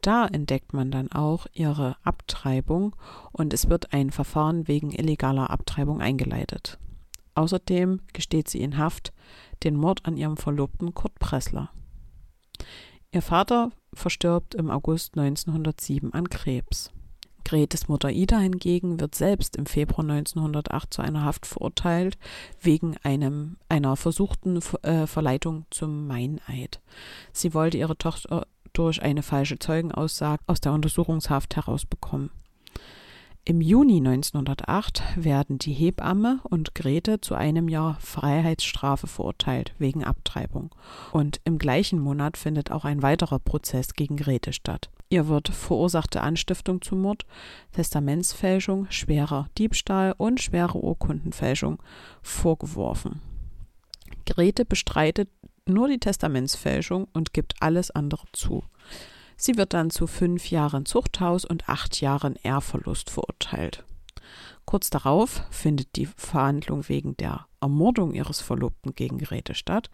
Da 0.00 0.26
entdeckt 0.26 0.72
man 0.72 0.90
dann 0.90 1.12
auch 1.12 1.46
ihre 1.52 1.98
Abtreibung 2.04 2.96
und 3.32 3.52
es 3.52 3.68
wird 3.68 3.92
ein 3.92 4.12
Verfahren 4.12 4.66
wegen 4.66 4.90
illegaler 4.90 5.50
Abtreibung 5.50 6.00
eingeleitet. 6.00 6.78
Außerdem 7.34 8.00
gesteht 8.14 8.48
sie 8.48 8.62
in 8.62 8.78
Haft 8.78 9.12
den 9.62 9.76
Mord 9.76 10.06
an 10.06 10.16
ihrem 10.16 10.38
Verlobten 10.38 10.94
Kurt 10.94 11.18
Pressler. 11.18 11.68
Ihr 13.12 13.20
Vater 13.20 13.72
verstirbt 13.92 14.54
im 14.54 14.70
August 14.70 15.18
1907 15.18 16.14
an 16.14 16.30
Krebs. 16.30 16.92
Gretes 17.46 17.86
Mutter 17.86 18.10
Ida 18.10 18.40
hingegen 18.40 18.98
wird 18.98 19.14
selbst 19.14 19.54
im 19.54 19.66
Februar 19.66 20.00
1908 20.00 20.92
zu 20.92 21.00
einer 21.00 21.24
Haft 21.24 21.46
verurteilt 21.46 22.18
wegen 22.60 22.96
einem, 23.04 23.56
einer 23.68 23.94
versuchten 23.94 24.60
äh, 24.82 25.06
Verleitung 25.06 25.64
zum 25.70 26.08
Meineid. 26.08 26.80
Sie 27.32 27.54
wollte 27.54 27.78
ihre 27.78 27.96
Tochter 27.96 28.48
durch 28.72 29.00
eine 29.00 29.22
falsche 29.22 29.60
Zeugenaussage 29.60 30.42
aus 30.48 30.60
der 30.60 30.72
Untersuchungshaft 30.72 31.54
herausbekommen. 31.54 32.30
Im 33.48 33.60
Juni 33.60 33.98
1908 33.98 35.04
werden 35.14 35.58
die 35.58 35.72
Hebamme 35.72 36.40
und 36.42 36.74
Grete 36.74 37.20
zu 37.20 37.36
einem 37.36 37.68
Jahr 37.68 37.96
Freiheitsstrafe 38.00 39.06
verurteilt 39.06 39.72
wegen 39.78 40.02
Abtreibung. 40.02 40.74
Und 41.12 41.40
im 41.44 41.56
gleichen 41.56 42.00
Monat 42.00 42.36
findet 42.36 42.72
auch 42.72 42.84
ein 42.84 43.02
weiterer 43.02 43.38
Prozess 43.38 43.94
gegen 43.94 44.16
Grete 44.16 44.52
statt. 44.52 44.90
Ihr 45.10 45.28
wird 45.28 45.46
verursachte 45.46 46.22
Anstiftung 46.22 46.82
zum 46.82 47.02
Mord, 47.02 47.24
Testamentsfälschung, 47.70 48.88
schwerer 48.90 49.46
Diebstahl 49.58 50.12
und 50.18 50.40
schwere 50.40 50.82
Urkundenfälschung 50.82 51.80
vorgeworfen. 52.22 53.20
Grete 54.26 54.64
bestreitet 54.64 55.28
nur 55.66 55.86
die 55.86 56.00
Testamentsfälschung 56.00 57.06
und 57.12 57.32
gibt 57.32 57.54
alles 57.60 57.92
andere 57.92 58.24
zu. 58.32 58.64
Sie 59.36 59.56
wird 59.56 59.74
dann 59.74 59.90
zu 59.90 60.06
fünf 60.06 60.50
Jahren 60.50 60.86
Zuchthaus 60.86 61.44
und 61.44 61.68
acht 61.68 62.00
Jahren 62.00 62.36
Ehrverlust 62.42 63.10
verurteilt. 63.10 63.84
Kurz 64.64 64.90
darauf 64.90 65.44
findet 65.50 65.94
die 65.94 66.06
Verhandlung 66.06 66.88
wegen 66.88 67.16
der 67.16 67.46
Ermordung 67.60 68.12
ihres 68.12 68.40
Verlobten 68.40 68.94
gegen 68.94 69.18
Grete 69.18 69.54
statt. 69.54 69.90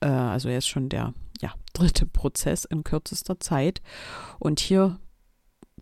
Äh, 0.00 0.06
also 0.06 0.48
jetzt 0.48 0.68
schon 0.68 0.88
der 0.88 1.12
ja, 1.40 1.52
dritte 1.74 2.06
Prozess 2.06 2.64
in 2.64 2.84
kürzester 2.84 3.38
Zeit. 3.38 3.82
Und 4.38 4.60
hier 4.60 4.98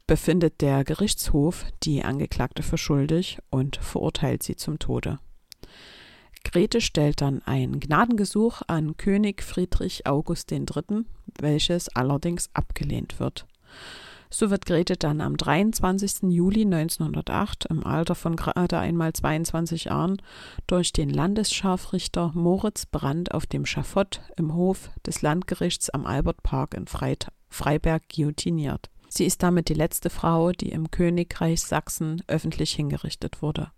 befindet 0.06 0.60
der 0.60 0.84
Gerichtshof 0.84 1.66
die 1.82 2.04
Angeklagte 2.04 2.62
für 2.62 2.78
schuldig 2.78 3.38
und 3.50 3.76
verurteilt 3.76 4.42
sie 4.42 4.56
zum 4.56 4.78
Tode. 4.78 5.18
Grete 6.46 6.80
stellt 6.80 7.22
dann 7.22 7.42
ein 7.44 7.80
Gnadengesuch 7.80 8.62
an 8.68 8.96
König 8.96 9.42
Friedrich 9.42 10.06
August 10.06 10.52
III., 10.52 11.04
welches 11.40 11.88
allerdings 11.88 12.50
abgelehnt 12.54 13.18
wird. 13.18 13.46
So 14.30 14.48
wird 14.48 14.64
Grete 14.64 14.96
dann 14.96 15.20
am 15.20 15.36
23. 15.36 16.30
Juli 16.30 16.62
1908 16.62 17.66
im 17.66 17.84
Alter 17.84 18.14
von 18.14 18.36
gerade 18.36 18.78
einmal 18.78 19.12
22 19.12 19.86
Jahren 19.86 20.22
durch 20.68 20.92
den 20.92 21.10
Landesscharfrichter 21.10 22.30
Moritz 22.34 22.86
Brandt 22.86 23.34
auf 23.34 23.46
dem 23.46 23.66
Schafott 23.66 24.20
im 24.36 24.54
Hof 24.54 24.90
des 25.04 25.22
Landgerichts 25.22 25.90
am 25.90 26.06
Albertpark 26.06 26.74
in 26.74 26.86
Freiberg 26.86 28.08
guillotiniert. 28.08 28.88
Sie 29.08 29.24
ist 29.24 29.42
damit 29.42 29.68
die 29.68 29.74
letzte 29.74 30.10
Frau, 30.10 30.52
die 30.52 30.70
im 30.70 30.92
Königreich 30.92 31.60
Sachsen 31.60 32.22
öffentlich 32.28 32.72
hingerichtet 32.72 33.42
wurde. 33.42 33.72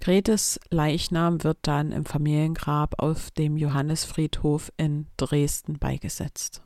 Gretes 0.00 0.60
Leichnam 0.70 1.42
wird 1.42 1.58
dann 1.62 1.92
im 1.92 2.04
Familiengrab 2.04 3.02
auf 3.02 3.30
dem 3.32 3.56
Johannesfriedhof 3.56 4.72
in 4.76 5.06
Dresden 5.16 5.78
beigesetzt. 5.78 6.62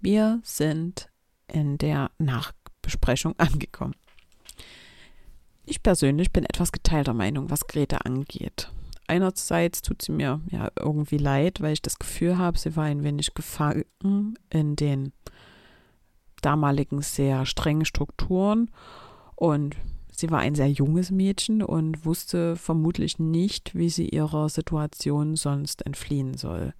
Wir 0.00 0.40
sind 0.42 1.08
in 1.46 1.78
der 1.78 2.10
Nachbesprechung 2.18 3.34
angekommen. 3.38 3.94
Ich 5.66 5.82
persönlich 5.82 6.30
bin 6.32 6.44
etwas 6.44 6.72
geteilter 6.72 7.14
Meinung, 7.14 7.50
was 7.50 7.66
Grete 7.66 8.04
angeht. 8.04 8.70
Einerseits 9.06 9.82
tut 9.82 10.02
sie 10.02 10.12
mir 10.12 10.40
ja 10.50 10.70
irgendwie 10.78 11.18
leid, 11.18 11.60
weil 11.60 11.74
ich 11.74 11.82
das 11.82 11.98
Gefühl 11.98 12.38
habe, 12.38 12.58
sie 12.58 12.76
war 12.76 12.84
ein 12.84 13.02
wenig 13.02 13.34
gefangen 13.34 13.84
in 14.50 14.76
den 14.76 15.12
damaligen 16.40 17.02
sehr 17.02 17.46
strengen 17.46 17.84
Strukturen 17.84 18.70
und 19.36 19.76
Sie 20.16 20.30
war 20.30 20.38
ein 20.38 20.54
sehr 20.54 20.70
junges 20.70 21.10
Mädchen 21.10 21.62
und 21.62 22.04
wusste 22.04 22.56
vermutlich 22.56 23.18
nicht, 23.18 23.74
wie 23.74 23.90
sie 23.90 24.08
ihrer 24.08 24.48
Situation 24.48 25.36
sonst 25.36 25.84
entfliehen 25.84 26.36
soll. 26.36 26.72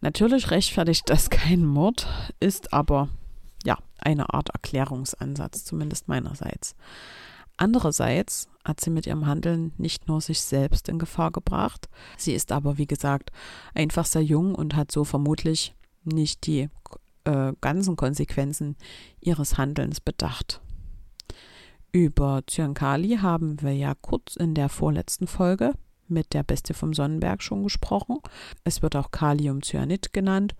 Natürlich 0.00 0.50
rechtfertigt 0.50 1.04
das 1.06 1.30
kein 1.30 1.64
Mord, 1.64 2.06
ist 2.40 2.72
aber 2.72 3.08
ja 3.64 3.78
eine 3.98 4.32
Art 4.32 4.50
Erklärungsansatz, 4.50 5.64
zumindest 5.64 6.08
meinerseits. 6.08 6.74
Andererseits 7.58 8.48
hat 8.64 8.80
sie 8.80 8.90
mit 8.90 9.06
ihrem 9.06 9.26
Handeln 9.26 9.72
nicht 9.78 10.08
nur 10.08 10.20
sich 10.20 10.40
selbst 10.40 10.88
in 10.88 10.98
Gefahr 10.98 11.30
gebracht, 11.30 11.88
sie 12.16 12.32
ist 12.32 12.52
aber, 12.52 12.78
wie 12.78 12.86
gesagt, 12.86 13.30
einfach 13.74 14.04
sehr 14.04 14.22
jung 14.22 14.54
und 14.54 14.76
hat 14.76 14.92
so 14.92 15.04
vermutlich 15.04 15.74
nicht 16.04 16.46
die 16.46 16.68
äh, 17.24 17.52
ganzen 17.60 17.96
Konsequenzen 17.96 18.76
ihres 19.20 19.56
Handelns 19.58 20.00
bedacht. 20.00 20.60
Über 21.96 22.42
Zyankali 22.46 23.20
haben 23.22 23.62
wir 23.62 23.72
ja 23.72 23.94
kurz 23.94 24.36
in 24.36 24.52
der 24.52 24.68
vorletzten 24.68 25.26
Folge 25.26 25.72
mit 26.08 26.34
der 26.34 26.42
Bestie 26.42 26.74
vom 26.74 26.92
Sonnenberg 26.92 27.42
schon 27.42 27.62
gesprochen. 27.62 28.18
Es 28.64 28.82
wird 28.82 28.96
auch 28.96 29.10
Kaliumcyanid 29.10 30.12
genannt 30.12 30.54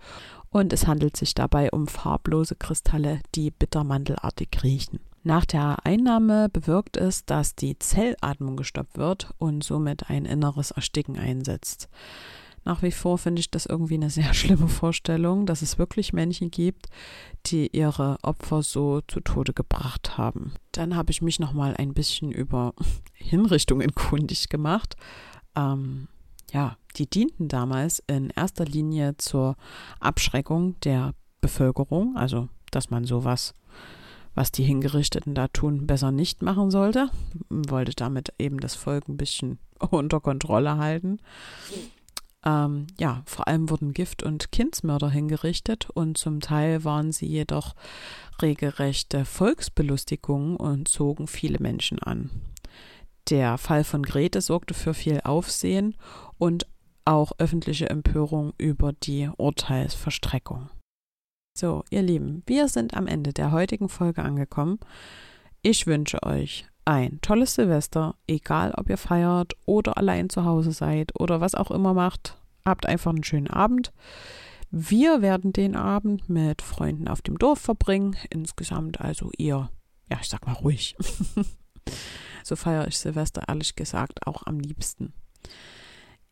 und 0.49 0.73
es 0.73 0.87
handelt 0.87 1.15
sich 1.15 1.35
dabei 1.35 1.69
um 1.69 1.85
farblose 1.85 2.55
Kristalle, 2.55 3.19
die 3.35 3.51
bittermandelartig 3.51 4.49
riechen. 4.63 4.99
Nach 5.21 5.45
der 5.45 5.85
Einnahme 5.85 6.49
bewirkt 6.49 6.97
es, 6.97 7.23
dass 7.23 7.53
die 7.53 7.77
Zellatmung 7.77 8.57
gestoppt 8.57 8.97
wird 8.97 9.29
und 9.37 9.63
somit 9.63 10.09
ein 10.09 10.25
inneres 10.25 10.71
Ersticken 10.71 11.19
einsetzt. 11.19 11.87
Nach 12.67 12.81
wie 12.81 12.91
vor 12.91 13.17
finde 13.17 13.39
ich 13.39 13.49
das 13.49 13.65
irgendwie 13.65 13.93
eine 13.93 14.09
sehr 14.09 14.33
schlimme 14.33 14.67
Vorstellung, 14.67 15.45
dass 15.45 15.61
es 15.61 15.77
wirklich 15.77 16.11
Männchen 16.11 16.51
gibt, 16.51 16.87
die 17.45 17.69
ihre 17.71 18.17
Opfer 18.23 18.61
so 18.61 18.99
zu 19.07 19.21
Tode 19.21 19.53
gebracht 19.53 20.17
haben. 20.17 20.51
Dann 20.73 20.97
habe 20.97 21.11
ich 21.11 21.21
mich 21.21 21.39
noch 21.39 21.53
mal 21.53 21.77
ein 21.77 21.93
bisschen 21.93 22.29
über 22.29 22.73
Hinrichtungen 23.13 23.95
kundig 23.95 24.49
gemacht. 24.49 24.97
Ähm, 25.55 26.09
ja, 26.51 26.75
die 26.97 27.09
dienten 27.09 27.47
damals 27.47 28.03
in 28.05 28.31
erster 28.31 28.65
Linie 28.65 29.15
zur 29.15 29.55
Abschreckung 30.01 30.77
der 30.81 31.13
Bevölkerung, 31.39 32.17
also 32.17 32.49
dass 32.71 32.89
man 32.89 33.05
sowas 33.05 33.53
was 34.35 34.51
die 34.51 34.63
Hingerichteten 34.63 35.33
da 35.33 35.47
tun, 35.47 35.87
besser 35.87 36.11
nicht 36.11 36.43
machen 36.43 36.69
sollte. 36.69 37.09
Wollte 37.49 37.93
damit 37.95 38.33
eben 38.37 38.59
das 38.59 38.75
Volk 38.75 39.07
ein 39.07 39.17
bisschen 39.17 39.57
unter 39.89 40.19
Kontrolle 40.19 40.77
halten. 40.77 41.19
Ähm, 42.45 42.87
ja, 42.99 43.23
vor 43.25 43.47
allem 43.47 43.69
wurden 43.69 43.93
Gift- 43.93 44.23
und 44.23 44.51
Kindsmörder 44.51 45.09
hingerichtet 45.09 45.89
und 45.89 46.17
zum 46.17 46.39
Teil 46.39 46.83
waren 46.83 47.11
sie 47.11 47.27
jedoch 47.27 47.73
regelrechte 48.41 49.25
Volksbelustigungen 49.25 50.55
und 50.55 50.87
zogen 50.87 51.27
viele 51.27 51.59
Menschen 51.59 51.99
an. 51.99 52.29
Der 53.29 53.57
Fall 53.57 53.83
von 53.83 54.03
Grete 54.03 54.41
sorgte 54.41 54.73
für 54.73 54.93
viel 54.93 55.21
Aufsehen 55.23 55.95
und 56.37 56.67
auch 57.03 57.31
öffentliche 57.39 57.89
Empörung 57.89 58.53
über 58.57 58.93
die 58.93 59.29
Urteilsverstreckung. 59.37 60.69
So, 61.57 61.83
ihr 61.89 62.03
Lieben, 62.03 62.43
wir 62.45 62.67
sind 62.67 62.93
am 62.93 63.07
Ende 63.07 63.33
der 63.33 63.51
heutigen 63.51 63.89
Folge 63.89 64.23
angekommen. 64.23 64.79
Ich 65.63 65.87
wünsche 65.87 66.21
euch 66.23 66.67
ein 66.87 67.19
tolles 67.21 67.55
Silvester, 67.55 68.15
egal 68.27 68.73
ob 68.77 68.89
ihr 68.89 68.97
feiert 68.97 69.55
oder 69.65 69.97
allein 69.97 70.29
zu 70.29 70.45
Hause 70.45 70.71
seid 70.71 71.11
oder 71.19 71.41
was 71.41 71.53
auch 71.53 71.69
immer 71.69 71.93
macht. 71.93 72.37
Habt 72.65 72.85
einfach 72.85 73.11
einen 73.11 73.25
schönen 73.25 73.49
Abend. 73.49 73.91
Wir 74.71 75.21
werden 75.21 75.51
den 75.51 75.75
Abend 75.75 76.29
mit 76.29 76.61
Freunden 76.61 77.09
auf 77.09 77.21
dem 77.21 77.37
Dorf 77.37 77.59
verbringen. 77.59 78.15
Insgesamt 78.29 79.01
also 79.01 79.31
ihr, 79.37 79.69
ja, 80.09 80.17
ich 80.21 80.29
sag 80.29 80.45
mal 80.45 80.53
ruhig. 80.53 80.95
so 82.43 82.55
feiere 82.55 82.87
ich 82.87 82.97
Silvester 82.97 83.43
ehrlich 83.47 83.75
gesagt 83.75 84.25
auch 84.25 84.43
am 84.45 84.59
liebsten. 84.59 85.13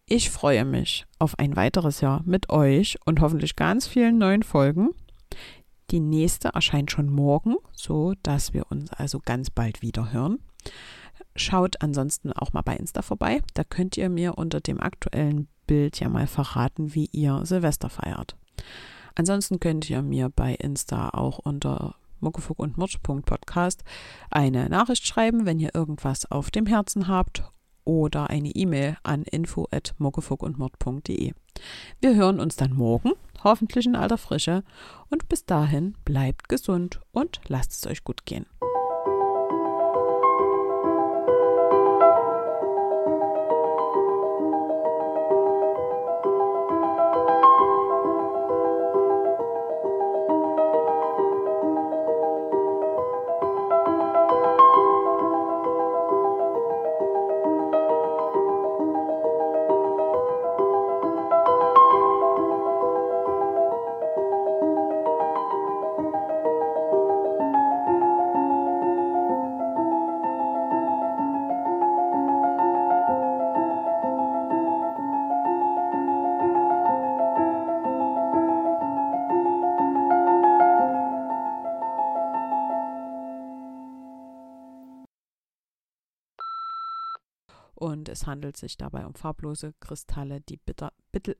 Ich 0.05 0.29
freue 0.29 0.63
mich 0.63 1.05
auf 1.19 1.37
ein 1.37 1.57
weiteres 1.57 1.99
Jahr 1.99 2.21
mit 2.25 2.49
euch 2.49 2.97
und 3.05 3.19
hoffentlich 3.19 3.57
ganz 3.57 3.87
vielen 3.87 4.17
neuen 4.17 4.43
Folgen. 4.43 4.91
Die 5.91 5.99
nächste 5.99 6.49
erscheint 6.49 6.91
schon 6.91 7.09
morgen, 7.09 7.55
so 7.71 8.13
dass 8.23 8.53
wir 8.53 8.71
uns 8.71 8.91
also 8.91 9.19
ganz 9.23 9.49
bald 9.49 9.81
wieder 9.81 10.11
hören. 10.11 10.39
Schaut 11.35 11.81
ansonsten 11.81 12.33
auch 12.33 12.53
mal 12.53 12.61
bei 12.61 12.75
Insta 12.75 13.01
vorbei. 13.01 13.41
Da 13.53 13.63
könnt 13.63 13.97
ihr 13.97 14.09
mir 14.09 14.37
unter 14.37 14.61
dem 14.61 14.79
aktuellen 14.79 15.47
Bild 15.67 15.99
ja 15.99 16.09
mal 16.09 16.27
verraten, 16.27 16.95
wie 16.95 17.09
ihr 17.11 17.45
Silvester 17.45 17.89
feiert. 17.89 18.35
Ansonsten 19.15 19.59
könnt 19.59 19.89
ihr 19.89 20.01
mir 20.01 20.29
bei 20.29 20.55
Insta 20.55 21.09
auch 21.09 21.39
unter 21.39 21.95
muckefuck 22.19 22.59
und 22.59 22.77
Murch.podcast 22.77 23.83
eine 24.29 24.69
Nachricht 24.69 25.07
schreiben, 25.07 25.45
wenn 25.45 25.59
ihr 25.59 25.73
irgendwas 25.73 26.29
auf 26.31 26.51
dem 26.51 26.65
Herzen 26.65 27.07
habt 27.07 27.43
oder 27.85 28.29
eine 28.29 28.49
E-Mail 28.49 28.97
an 29.03 29.23
info@muckefuckundmord.de. 29.23 31.33
Wir 32.01 32.15
hören 32.15 32.39
uns 32.39 32.55
dann 32.55 32.73
morgen, 32.73 33.11
hoffentlich 33.45 33.85
in 33.85 33.95
alter 33.95 34.17
Frische 34.17 34.63
und 35.09 35.29
bis 35.29 35.45
dahin 35.45 35.95
bleibt 36.03 36.49
gesund 36.49 36.99
und 37.13 37.39
lasst 37.47 37.71
es 37.71 37.87
euch 37.87 38.03
gut 38.03 38.25
gehen. 38.25 38.45
Es 88.25 88.27
handelt 88.27 88.57
sich 88.57 88.75
dabei 88.77 89.05
um 89.05 89.13
farblose 89.13 89.73
Kristalle, 89.79 90.41
die 90.41 90.57
bitter, 90.57 90.91
bitte, 91.11 91.37